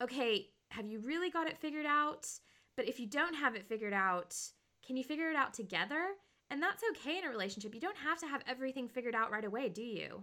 [0.00, 2.28] okay, have you really got it figured out?
[2.76, 4.36] But if you don't have it figured out,
[4.86, 6.10] can you figure it out together?
[6.50, 7.74] And that's okay in a relationship.
[7.74, 10.22] You don't have to have everything figured out right away, do you?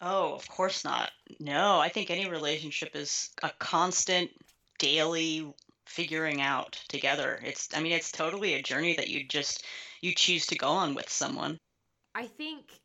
[0.00, 1.10] Oh, of course not.
[1.38, 4.30] No, I think any relationship is a constant
[4.78, 5.52] daily
[5.86, 7.40] figuring out together.
[7.44, 9.64] It's I mean it's totally a journey that you just
[10.00, 11.58] you choose to go on with someone.
[12.14, 12.80] I think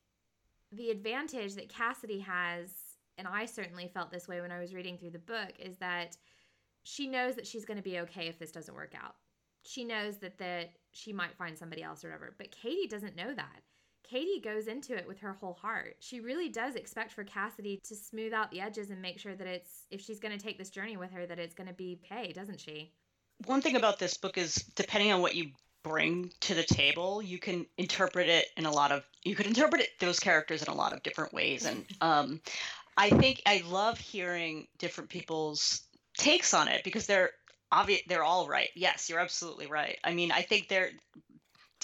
[0.71, 2.71] the advantage that Cassidy has
[3.17, 6.17] and I certainly felt this way when I was reading through the book is that
[6.83, 9.15] she knows that she's going to be okay if this doesn't work out.
[9.63, 12.35] She knows that that she might find somebody else or whatever.
[12.37, 13.61] But Katie doesn't know that.
[14.09, 15.97] Katie goes into it with her whole heart.
[15.99, 19.47] She really does expect for Cassidy to smooth out the edges and make sure that
[19.47, 21.99] it's, if she's going to take this journey with her, that it's going to be
[22.03, 22.91] okay, doesn't she?
[23.45, 25.51] One thing about this book is depending on what you
[25.83, 29.81] bring to the table, you can interpret it in a lot of, you could interpret
[29.81, 31.65] it, those characters in a lot of different ways.
[31.65, 32.41] And um,
[32.97, 35.81] I think I love hearing different people's
[36.17, 37.31] takes on it because they're
[37.71, 40.91] obvious they're all right yes you're absolutely right i mean i think they're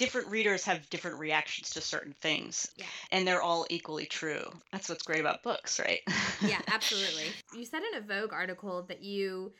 [0.02, 2.84] different readers have different reactions to certain things yeah.
[3.12, 6.00] and they're all equally true that's what's great about books right
[6.44, 9.52] yeah absolutely you said in a vogue article that you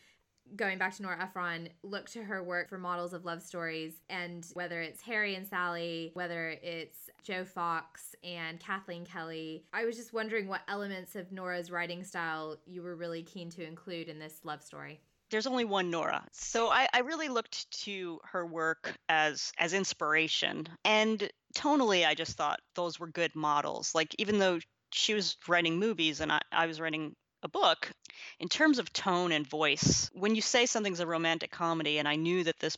[0.57, 3.95] going back to Nora Ephron, look to her work for models of love stories.
[4.11, 9.97] And whether it's Harry and Sally, whether it's Joe Fox and Kathleen Kelly, I was
[9.97, 14.19] just wondering what elements of Nora's writing style you were really keen to include in
[14.19, 15.01] this love story
[15.33, 16.25] there's only one Nora.
[16.33, 20.69] So I, I really looked to her work as as inspiration.
[20.85, 23.95] And tonally I just thought those were good models.
[23.95, 24.61] Like even though
[24.93, 27.91] she was writing movies and I, I was writing a book,
[28.39, 32.15] in terms of tone and voice, when you say something's a romantic comedy, and I
[32.15, 32.77] knew that this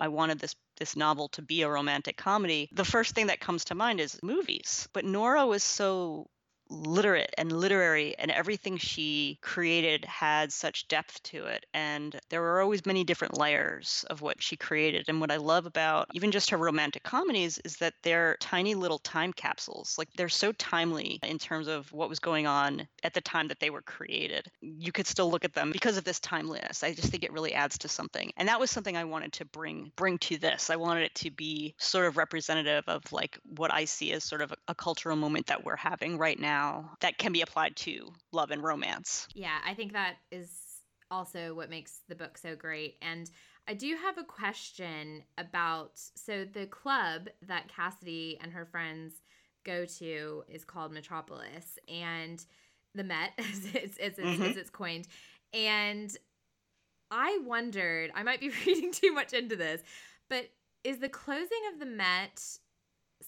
[0.00, 3.66] I wanted this this novel to be a romantic comedy, the first thing that comes
[3.66, 4.88] to mind is movies.
[4.92, 6.28] But Nora was so
[6.72, 11.66] literate and literary and everything she created had such depth to it.
[11.74, 15.04] And there were always many different layers of what she created.
[15.08, 18.98] And what i love about even just her romantic comedies is that they're tiny little
[18.98, 19.96] time capsules.
[19.98, 23.60] Like they're so timely in terms of what was going on at the time that
[23.60, 24.46] they were created.
[24.60, 26.82] You could still look at them because of this timeliness.
[26.82, 28.32] I just think it really adds to something.
[28.36, 30.70] And that was something i wanted to bring bring to this.
[30.70, 34.42] I wanted it to be sort of representative of like what i see as sort
[34.42, 37.76] of a, a cultural moment that we're having right now now that can be applied
[37.76, 39.26] to love and romance.
[39.34, 40.50] Yeah, I think that is
[41.10, 42.96] also what makes the book so great.
[43.02, 43.30] And
[43.68, 49.14] I do have a question about so the club that Cassidy and her friends
[49.64, 52.44] go to is called Metropolis and
[52.94, 54.42] the Met as it's, it's, mm-hmm.
[54.42, 55.06] as it's coined.
[55.52, 56.16] And
[57.10, 59.82] I wondered, I might be reading too much into this,
[60.28, 60.48] but
[60.82, 62.42] is the closing of the Met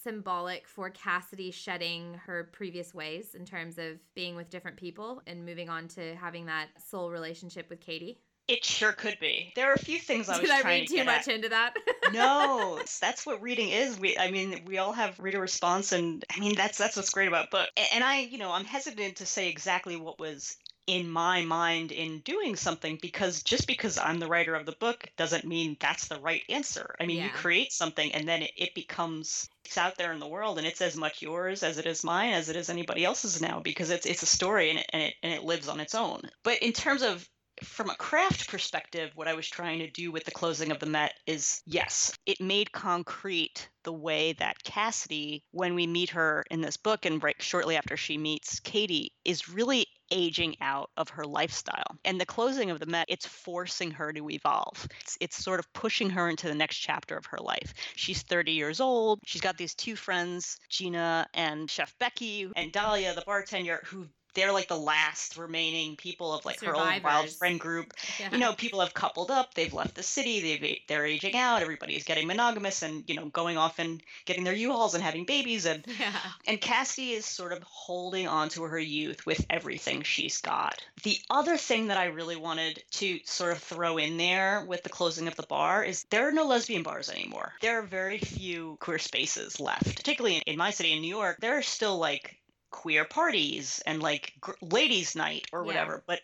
[0.03, 5.45] symbolic for Cassidy shedding her previous ways in terms of being with different people and
[5.45, 8.19] moving on to having that soul relationship with Katie?
[8.47, 9.53] It sure could be.
[9.57, 11.35] There are a few things I was Did I read too much at.
[11.35, 11.75] into that?
[12.13, 13.99] no, that's what reading is.
[13.99, 17.29] We, I mean, we all have reader response, and I mean that's that's what's great
[17.29, 17.69] about book.
[17.95, 22.21] And I, you know, I'm hesitant to say exactly what was in my mind in
[22.21, 26.21] doing something because just because I'm the writer of the book doesn't mean that's the
[26.21, 26.95] right answer.
[27.01, 27.25] I mean, yeah.
[27.25, 30.67] you create something and then it, it becomes it's out there in the world and
[30.67, 33.91] it's as much yours as it is mine as it is anybody else's now because
[33.91, 36.21] it's it's a story and it, and it and it lives on its own.
[36.43, 37.27] But in terms of
[37.63, 40.87] from a craft perspective, what I was trying to do with the closing of the
[40.87, 46.61] Met is yes, it made concrete the way that Cassidy, when we meet her in
[46.61, 51.25] this book and right shortly after she meets Katie, is really aging out of her
[51.25, 51.97] lifestyle.
[52.05, 54.87] And the closing of the Met, it's forcing her to evolve.
[55.01, 57.75] It's, it's sort of pushing her into the next chapter of her life.
[57.97, 59.21] She's 30 years old.
[59.25, 64.53] She's got these two friends, Gina and Chef Becky, and Dahlia, the bartender, who they're
[64.53, 67.95] like the last remaining people of like her old wild friend group.
[68.19, 68.31] Yeah.
[68.33, 72.05] You know, people have coupled up, they've left the city, they've they're aging out, everybody's
[72.05, 75.85] getting monogamous and you know going off and getting their U-Hauls and having babies and
[76.01, 76.13] yeah.
[76.47, 80.83] and Cassidy is sort of holding on to her youth with everything she's got.
[81.03, 84.89] The other thing that I really wanted to sort of throw in there with the
[84.89, 87.53] closing of the bar is there are no lesbian bars anymore.
[87.61, 89.97] There are very few queer spaces left.
[89.97, 92.37] Particularly in, in my city in New York, there are still like
[92.75, 96.01] queer parties and like gr- ladies night or whatever yeah.
[96.09, 96.21] but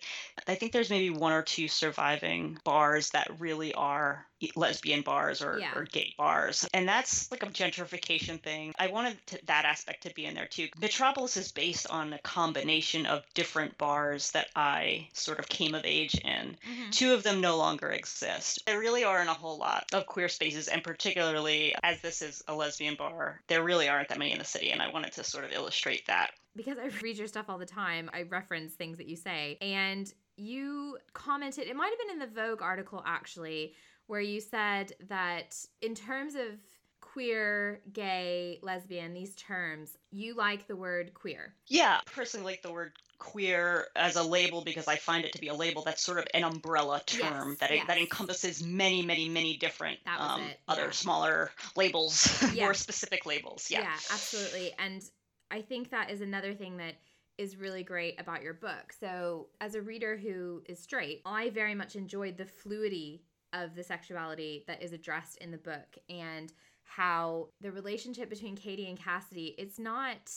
[0.49, 4.27] i think there's maybe one or two surviving bars that really are
[4.57, 5.73] lesbian bars or, yeah.
[5.75, 10.15] or gay bars and that's like a gentrification thing i wanted to, that aspect to
[10.15, 15.07] be in there too metropolis is based on a combination of different bars that i
[15.13, 16.91] sort of came of age in mm-hmm.
[16.91, 20.69] two of them no longer exist there really aren't a whole lot of queer spaces
[20.69, 24.45] and particularly as this is a lesbian bar there really aren't that many in the
[24.45, 27.59] city and i wanted to sort of illustrate that because I read your stuff all
[27.59, 29.57] the time, I reference things that you say.
[29.61, 33.75] And you commented, it might have been in the Vogue article actually,
[34.11, 36.59] where you said that in terms of
[37.01, 41.55] queer, gay, lesbian, these terms, you like the word queer.
[41.69, 42.91] Yeah, I personally like the word
[43.21, 46.25] queer as a label because I find it to be a label that's sort of
[46.35, 47.87] an umbrella term yes, that yes.
[47.87, 52.65] that encompasses many, many, many different um, other smaller labels, yeah.
[52.65, 53.69] more specific labels.
[53.71, 53.83] Yeah.
[53.83, 54.73] Yeah, absolutely.
[54.81, 55.05] And
[55.53, 56.97] I think that is another thing that
[57.39, 58.93] is really great about your book.
[58.99, 63.23] So, as a reader who is straight, I very much enjoyed the fluidity
[63.53, 68.89] of the sexuality that is addressed in the book and how the relationship between Katie
[68.89, 70.33] and Cassidy, it's not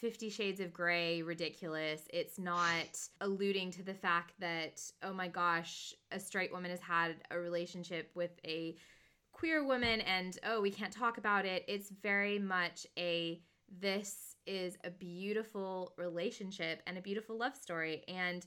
[0.00, 2.02] 50 Shades of Grey ridiculous.
[2.12, 7.16] It's not alluding to the fact that, oh my gosh, a straight woman has had
[7.30, 8.76] a relationship with a
[9.32, 11.64] queer woman and, oh, we can't talk about it.
[11.68, 13.40] It's very much a
[13.78, 18.02] this is a beautiful relationship and a beautiful love story.
[18.08, 18.44] And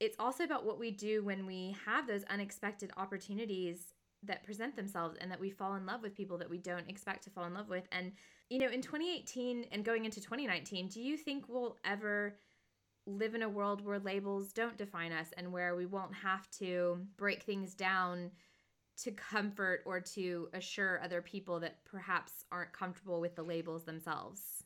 [0.00, 5.16] it's also about what we do when we have those unexpected opportunities that present themselves
[5.20, 7.54] and that we fall in love with people that we don't expect to fall in
[7.54, 7.86] love with.
[7.92, 8.12] And,
[8.50, 12.36] you know, in 2018 and going into 2019, do you think we'll ever
[13.06, 17.00] live in a world where labels don't define us and where we won't have to
[17.16, 18.30] break things down?
[18.98, 24.57] to comfort or to assure other people that perhaps aren't comfortable with the labels themselves?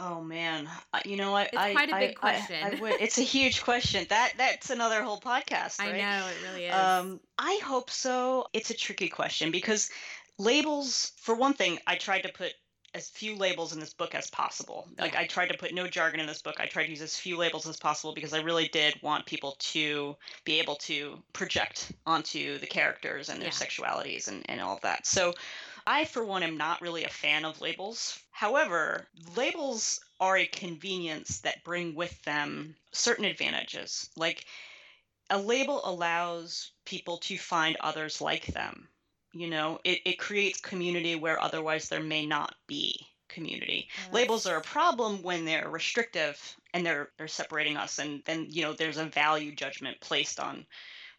[0.00, 0.68] Oh man,
[1.04, 1.48] you know what?
[1.48, 2.56] It's I, quite a big I, question.
[2.62, 4.06] I, I would, it's a huge question.
[4.08, 5.80] That that's another whole podcast.
[5.80, 5.94] Right?
[5.94, 6.74] I know it really is.
[6.74, 8.46] Um, I hope so.
[8.52, 9.90] It's a tricky question because
[10.38, 12.52] labels, for one thing, I tried to put
[12.94, 14.88] as few labels in this book as possible.
[14.98, 16.56] Like I tried to put no jargon in this book.
[16.58, 19.56] I tried to use as few labels as possible because I really did want people
[19.58, 23.54] to be able to project onto the characters and their yeah.
[23.54, 25.06] sexualities and, and all of that.
[25.06, 25.34] So
[25.88, 28.18] I, for one, am not really a fan of labels.
[28.30, 34.10] However, labels are a convenience that bring with them certain advantages.
[34.14, 34.44] Like
[35.30, 38.88] a label allows people to find others like them
[39.32, 44.14] you know it, it creates community where otherwise there may not be community yes.
[44.14, 48.62] labels are a problem when they're restrictive and they're they're separating us and then you
[48.62, 50.64] know there's a value judgment placed on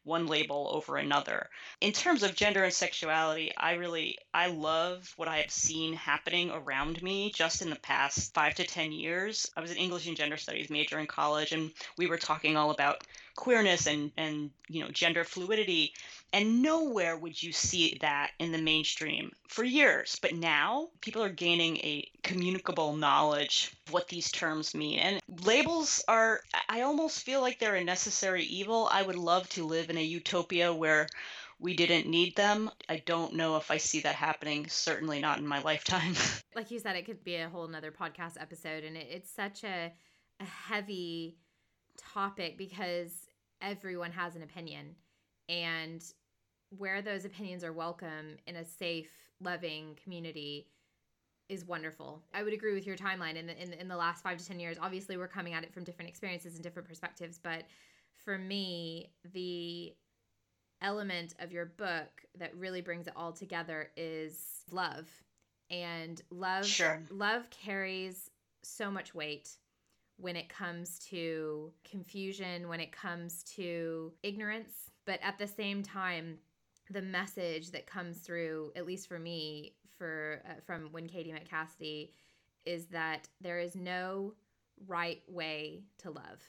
[0.03, 1.49] one label over another.
[1.81, 6.51] In terms of gender and sexuality, I really I love what I have seen happening
[6.51, 9.49] around me just in the past 5 to 10 years.
[9.55, 12.71] I was an English and gender studies major in college and we were talking all
[12.71, 13.03] about
[13.39, 15.93] queerness and and you know gender fluidity
[16.33, 21.29] and nowhere would you see that in the mainstream for years but now people are
[21.29, 27.39] gaining a communicable knowledge of what these terms mean and labels are i almost feel
[27.39, 31.07] like they're a necessary evil i would love to live in a utopia where
[31.61, 32.71] we didn't need them.
[32.87, 36.13] I don't know if I see that happening, certainly not in my lifetime.
[36.55, 38.85] like you said, it could be a whole nother podcast episode.
[38.85, 39.91] And it, it's such a,
[40.39, 41.35] a heavy
[41.97, 43.28] topic because
[43.61, 44.95] everyone has an opinion
[45.47, 46.03] and
[46.77, 50.67] where those opinions are welcome in a safe loving community
[51.49, 52.21] is wonderful.
[52.33, 54.59] I would agree with your timeline in the, in, in the last 5 to 10
[54.59, 54.77] years.
[54.79, 57.63] Obviously, we're coming at it from different experiences and different perspectives, but
[58.15, 59.93] for me, the
[60.81, 65.07] element of your book that really brings it all together is love.
[65.71, 67.01] And love sure.
[67.11, 68.31] love carries
[68.63, 69.57] so much weight
[70.19, 74.91] when it comes to confusion, when it comes to ignorance.
[75.05, 76.37] But at the same time,
[76.89, 81.49] the message that comes through, at least for me, for uh, from when Katie met
[81.49, 82.13] Cassidy,
[82.65, 84.33] is that there is no
[84.87, 86.41] right way to love.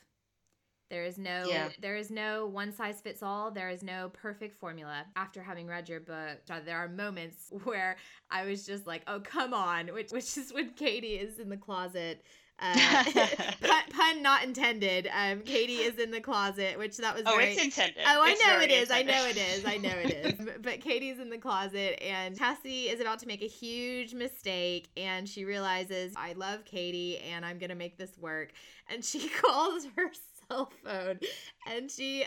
[0.89, 1.69] There is no Yeah.
[1.81, 3.53] there is no one size fits all.
[3.53, 5.05] There is no perfect formula.
[5.15, 7.97] After having read your book, there are moments where
[8.31, 11.57] I was just like, "Oh, come on," which which is when Katie is in the
[11.57, 12.25] closet.
[12.61, 13.05] Uh,
[13.63, 15.09] pun, pun not intended.
[15.15, 17.53] Um, Katie is in the closet, which that was oh, very.
[17.53, 18.03] it's intended.
[18.07, 18.91] Oh, I It's know it is.
[18.91, 19.65] I know it is.
[19.65, 20.49] I know it is.
[20.63, 25.29] But- Katie's in the closet, and Cassie is about to make a huge mistake, and
[25.29, 28.53] she realizes, I love Katie, and I'm going to make this work.
[28.89, 30.11] And she calls her
[30.49, 31.21] cell phone,
[31.67, 32.27] and she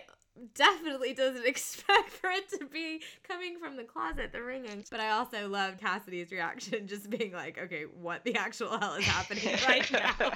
[0.56, 4.84] definitely doesn't expect for it to be coming from the closet, the ringing.
[4.90, 9.06] But I also love Cassidy's reaction, just being like, okay, what the actual hell is
[9.06, 10.32] happening right now?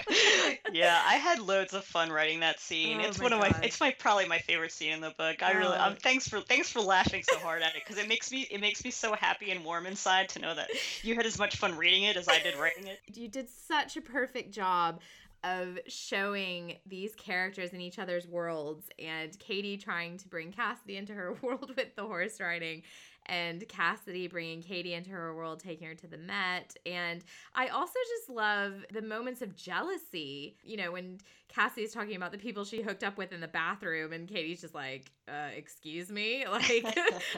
[0.71, 2.99] yeah, I had loads of fun writing that scene.
[3.01, 5.41] Oh it's one of my it's my probably my favorite scene in the book.
[5.43, 5.87] I really Oh.
[5.87, 8.61] um, thanks for thanks for laughing so hard at it because it makes me it
[8.61, 10.69] makes me so happy and warm inside to know that
[11.03, 12.99] you had as much fun reading it as I did writing it.
[13.13, 15.01] you did such a perfect job
[15.47, 21.13] of showing these characters in each other's worlds and Katie trying to bring Cassidy into
[21.13, 22.83] her world with the horse riding
[23.27, 27.23] and Cassidy bringing Katie into her world taking her to the Met and
[27.53, 31.19] I also just love the moments of jealousy you know when
[31.49, 34.75] Cassie's talking about the people she hooked up with in the bathroom and Katie's just
[34.75, 36.85] like uh, excuse me like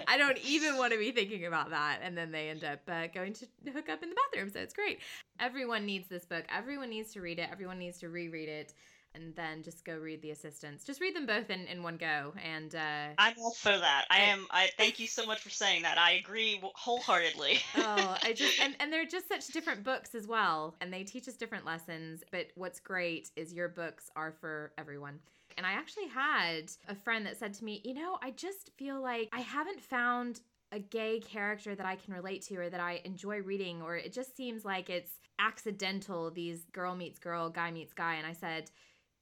[0.08, 3.08] I don't even want to be thinking about that and then they end up uh,
[3.08, 5.00] going to hook up in the bathroom so it's great
[5.40, 6.46] everyone needs this book.
[6.56, 7.50] Everyone needs to read it.
[7.52, 8.74] Everyone needs to reread it.
[9.16, 10.84] And then just go read the assistants.
[10.84, 12.34] Just read them both in, in one go.
[12.44, 14.06] And uh, I'm all for that.
[14.10, 14.46] I am.
[14.52, 15.98] I thank you so much for saying that.
[15.98, 17.60] I agree wholeheartedly.
[17.78, 20.76] oh, I just and, and they're just such different books as well.
[20.80, 22.24] And they teach us different lessons.
[22.32, 25.20] But what's great is your books are for everyone.
[25.58, 29.02] And I actually had a friend that said to me, you know, I just feel
[29.02, 30.40] like I haven't found
[30.72, 34.14] a gay character that I can relate to or that I enjoy reading, or it
[34.14, 38.16] just seems like it's accidental, these girl meets girl, guy meets guy.
[38.16, 38.70] And I said,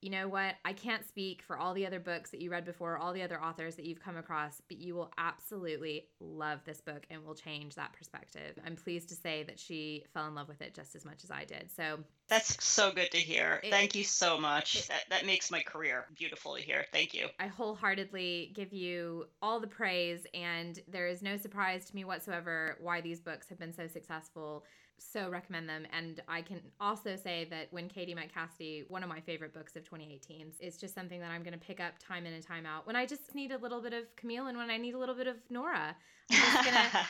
[0.01, 0.55] you know what?
[0.63, 3.41] I can't speak for all the other books that you read before, all the other
[3.41, 7.75] authors that you've come across, but you will absolutely love this book and will change
[7.75, 8.59] that perspective.
[8.65, 11.31] I'm pleased to say that she fell in love with it just as much as
[11.31, 11.71] I did.
[11.75, 13.59] So That's so good to hear.
[13.63, 14.87] It- Thank you so much.
[14.87, 16.85] that that makes my career beautiful to hear.
[16.91, 17.27] Thank you.
[17.39, 22.77] I wholeheartedly give you all the praise, and there is no surprise to me whatsoever
[22.81, 24.63] why these books have been so successful.
[24.99, 25.85] So recommend them.
[25.91, 29.75] And I can also say that When Katie Met Cassidy, one of my favorite books
[29.75, 32.65] of 2018, is just something that I'm going to pick up time in and time
[32.65, 34.99] out when I just need a little bit of Camille and when I need a
[34.99, 35.95] little bit of Nora.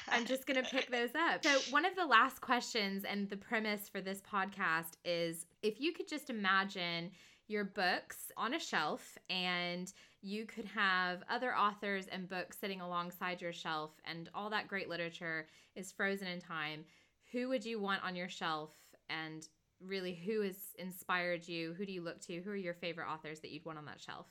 [0.09, 1.43] I'm just just gonna pick those up.
[1.43, 5.93] So one of the last questions and the premise for this podcast is if you
[5.93, 7.11] could just imagine
[7.47, 13.41] your books on a shelf and you could have other authors and books sitting alongside
[13.41, 16.83] your shelf and all that great literature is frozen in time
[17.31, 18.71] who would you want on your shelf?
[19.09, 19.47] And
[19.79, 21.73] really who has inspired you?
[21.73, 22.41] Who do you look to?
[22.41, 24.27] Who are your favorite authors that you'd want on that shelf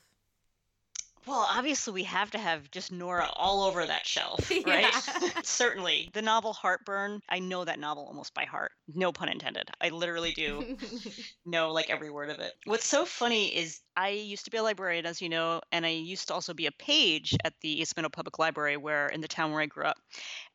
[1.26, 4.86] Well, obviously, we have to have just Nora all over that shelf, right?
[4.92, 5.30] Yeah.
[5.42, 6.10] Certainly.
[6.12, 8.70] The novel Heartburn, I know that novel almost by heart.
[8.94, 9.68] No pun intended.
[9.80, 10.76] I literally do
[11.44, 12.52] know like every word of it.
[12.64, 15.90] What's so funny is I used to be a librarian, as you know, and I
[15.90, 19.28] used to also be a page at the East Meadow Public Library, where in the
[19.28, 19.98] town where I grew up.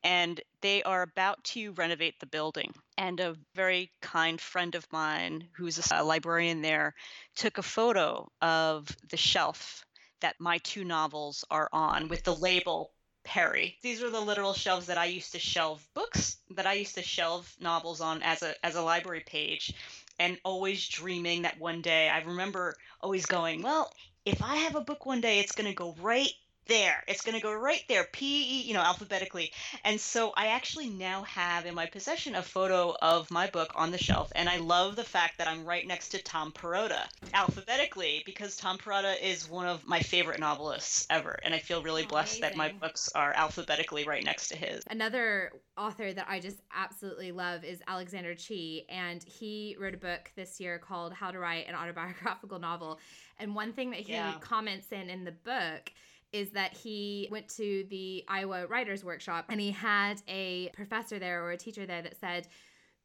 [0.04, 2.72] And they are about to renovate the building.
[2.98, 6.94] And a very kind friend of mine, who's a librarian there,
[7.36, 9.86] took a photo of the shelf
[10.22, 12.94] that my two novels are on with the label
[13.24, 13.78] Perri.
[13.84, 17.04] These were the literal shelves that I used to shelve books, that I used to
[17.04, 19.74] shelve novels on as a as a library page,
[20.18, 22.10] and always dreaming that one day.
[22.10, 23.94] I remember always going, well,
[24.26, 26.32] if I have a book one day, it's going to go right
[26.68, 27.04] there.
[27.08, 29.52] It's going to go right there, P E, you know, alphabetically.
[29.84, 33.92] And so I actually now have in my possession a photo of my book on
[33.92, 37.02] the shelf, and I love the fact that I'm right next to Tom Perrotta
[37.34, 42.06] alphabetically because Tom Perrotta is one of my favorite novelists ever, and I feel really
[42.06, 44.84] blessed that my books are alphabetically right next to his.
[44.90, 50.32] Another author that I just absolutely love is Alexander Chee, and he wrote a book
[50.36, 53.00] this year called How to Write an Autobiographical Novel.
[53.40, 54.34] And one thing that he Yeah.
[54.40, 55.92] comments in in the book
[56.34, 61.44] is that he went to the Iowa Writers Workshop and he had a professor there
[61.44, 62.48] or a teacher there that said,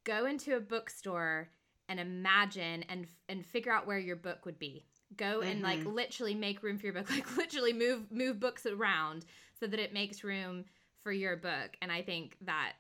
[0.05, 1.49] "Go into a bookstore
[1.89, 4.85] and imagine and and figure out where your book would be."
[5.17, 5.95] Go and like mm-hmm.
[5.95, 9.25] literally make room for your book, like literally move move books around
[9.59, 10.65] so that it makes room
[11.03, 11.77] for your book.
[11.81, 12.75] And I think that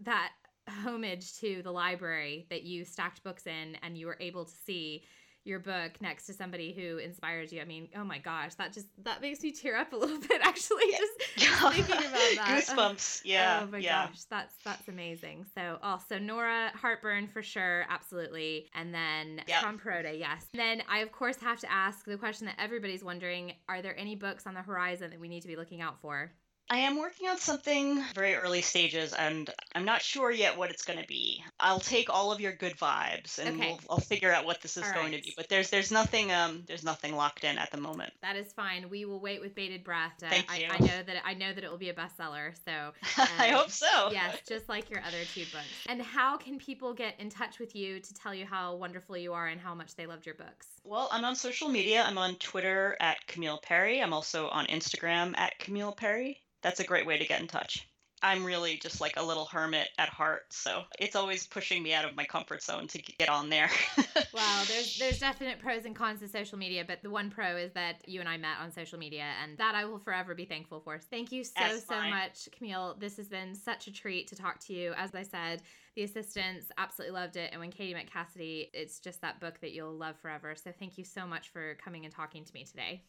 [0.00, 0.32] that
[0.68, 5.02] homage to the library that you stacked books in and you were able to see
[5.44, 7.60] your book next to somebody who inspires you.
[7.60, 10.40] I mean, oh my gosh, that just that makes me tear up a little bit
[10.42, 10.98] actually Yeah.
[10.98, 11.40] just
[11.74, 12.64] thinking about that.
[12.66, 13.22] Goosebumps.
[13.24, 13.60] Yeah.
[13.62, 14.06] Oh my yeah.
[14.06, 15.46] gosh, that's that's amazing.
[15.54, 18.68] So oh, also Nora Heartburn for sure, absolutely.
[18.74, 19.60] And then Yep.
[19.62, 20.46] Tom Perrotta, yes.
[20.54, 24.14] Then I of course have to ask the question that everybody's wondering: Are there any
[24.14, 26.32] books on the horizon that we need to be looking out for?
[26.72, 30.84] I am working on something very early stages, and I'm not sure yet what it's
[30.84, 31.44] going to be.
[31.60, 33.68] I'll take all of your good vibes, and Okay.
[33.68, 35.34] we'll, I'll figure out what this is All going to be.
[35.36, 38.14] But there's there's nothing um there's nothing locked in at the moment.
[38.22, 38.88] That is fine.
[38.88, 40.14] We will wait with bated breath.
[40.22, 40.66] Uh, Thank I, you.
[40.70, 42.54] I know that I know that it will be a bestseller.
[42.64, 42.72] So
[43.18, 44.10] I Um, hope so.
[44.10, 45.66] yes, just like your other two books.
[45.90, 49.34] And how can people get in touch with you to tell you how wonderful you
[49.34, 50.68] are and how much they loved your books?
[50.84, 52.02] Well, I'm on social media.
[52.02, 54.00] I'm on Twitter at Camille Perri.
[54.00, 56.40] I'm also on Instagram at Camille Perri.
[56.62, 57.86] That's a great way to get in touch.
[58.24, 62.04] I'm really just like a little hermit at heart, so it's always pushing me out
[62.04, 63.68] of my comfort zone to get on there.
[64.32, 67.72] wow, there's there's definite pros and cons to social media, but the one pro is
[67.72, 70.80] that you and I met on social media, and that I will forever be thankful
[70.80, 71.00] for.
[71.00, 72.10] Thank you so That's so fine.
[72.10, 72.96] much, Camille.
[73.00, 74.92] This has been such a treat to talk to you.
[74.96, 75.62] As I said,
[75.96, 79.72] the assistants absolutely loved it, and when Katie met Cassidy, it's just that book that
[79.72, 80.54] you'll love forever.
[80.54, 83.02] So thank you so much for coming and talking to me today.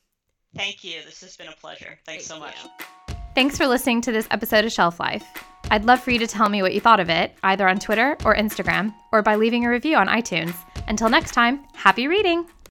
[0.56, 1.04] Thank you.
[1.06, 2.00] This has been a pleasure.
[2.06, 2.56] Thanks so much.
[2.64, 2.86] you.
[3.36, 5.26] Thanks for listening to this episode of Shelf Life.
[5.72, 8.16] I'd love for you to tell me what you thought of it, either on Twitter
[8.24, 10.54] or Instagram, or by leaving a review on iTunes.
[10.88, 12.46] Until next time, happy reading!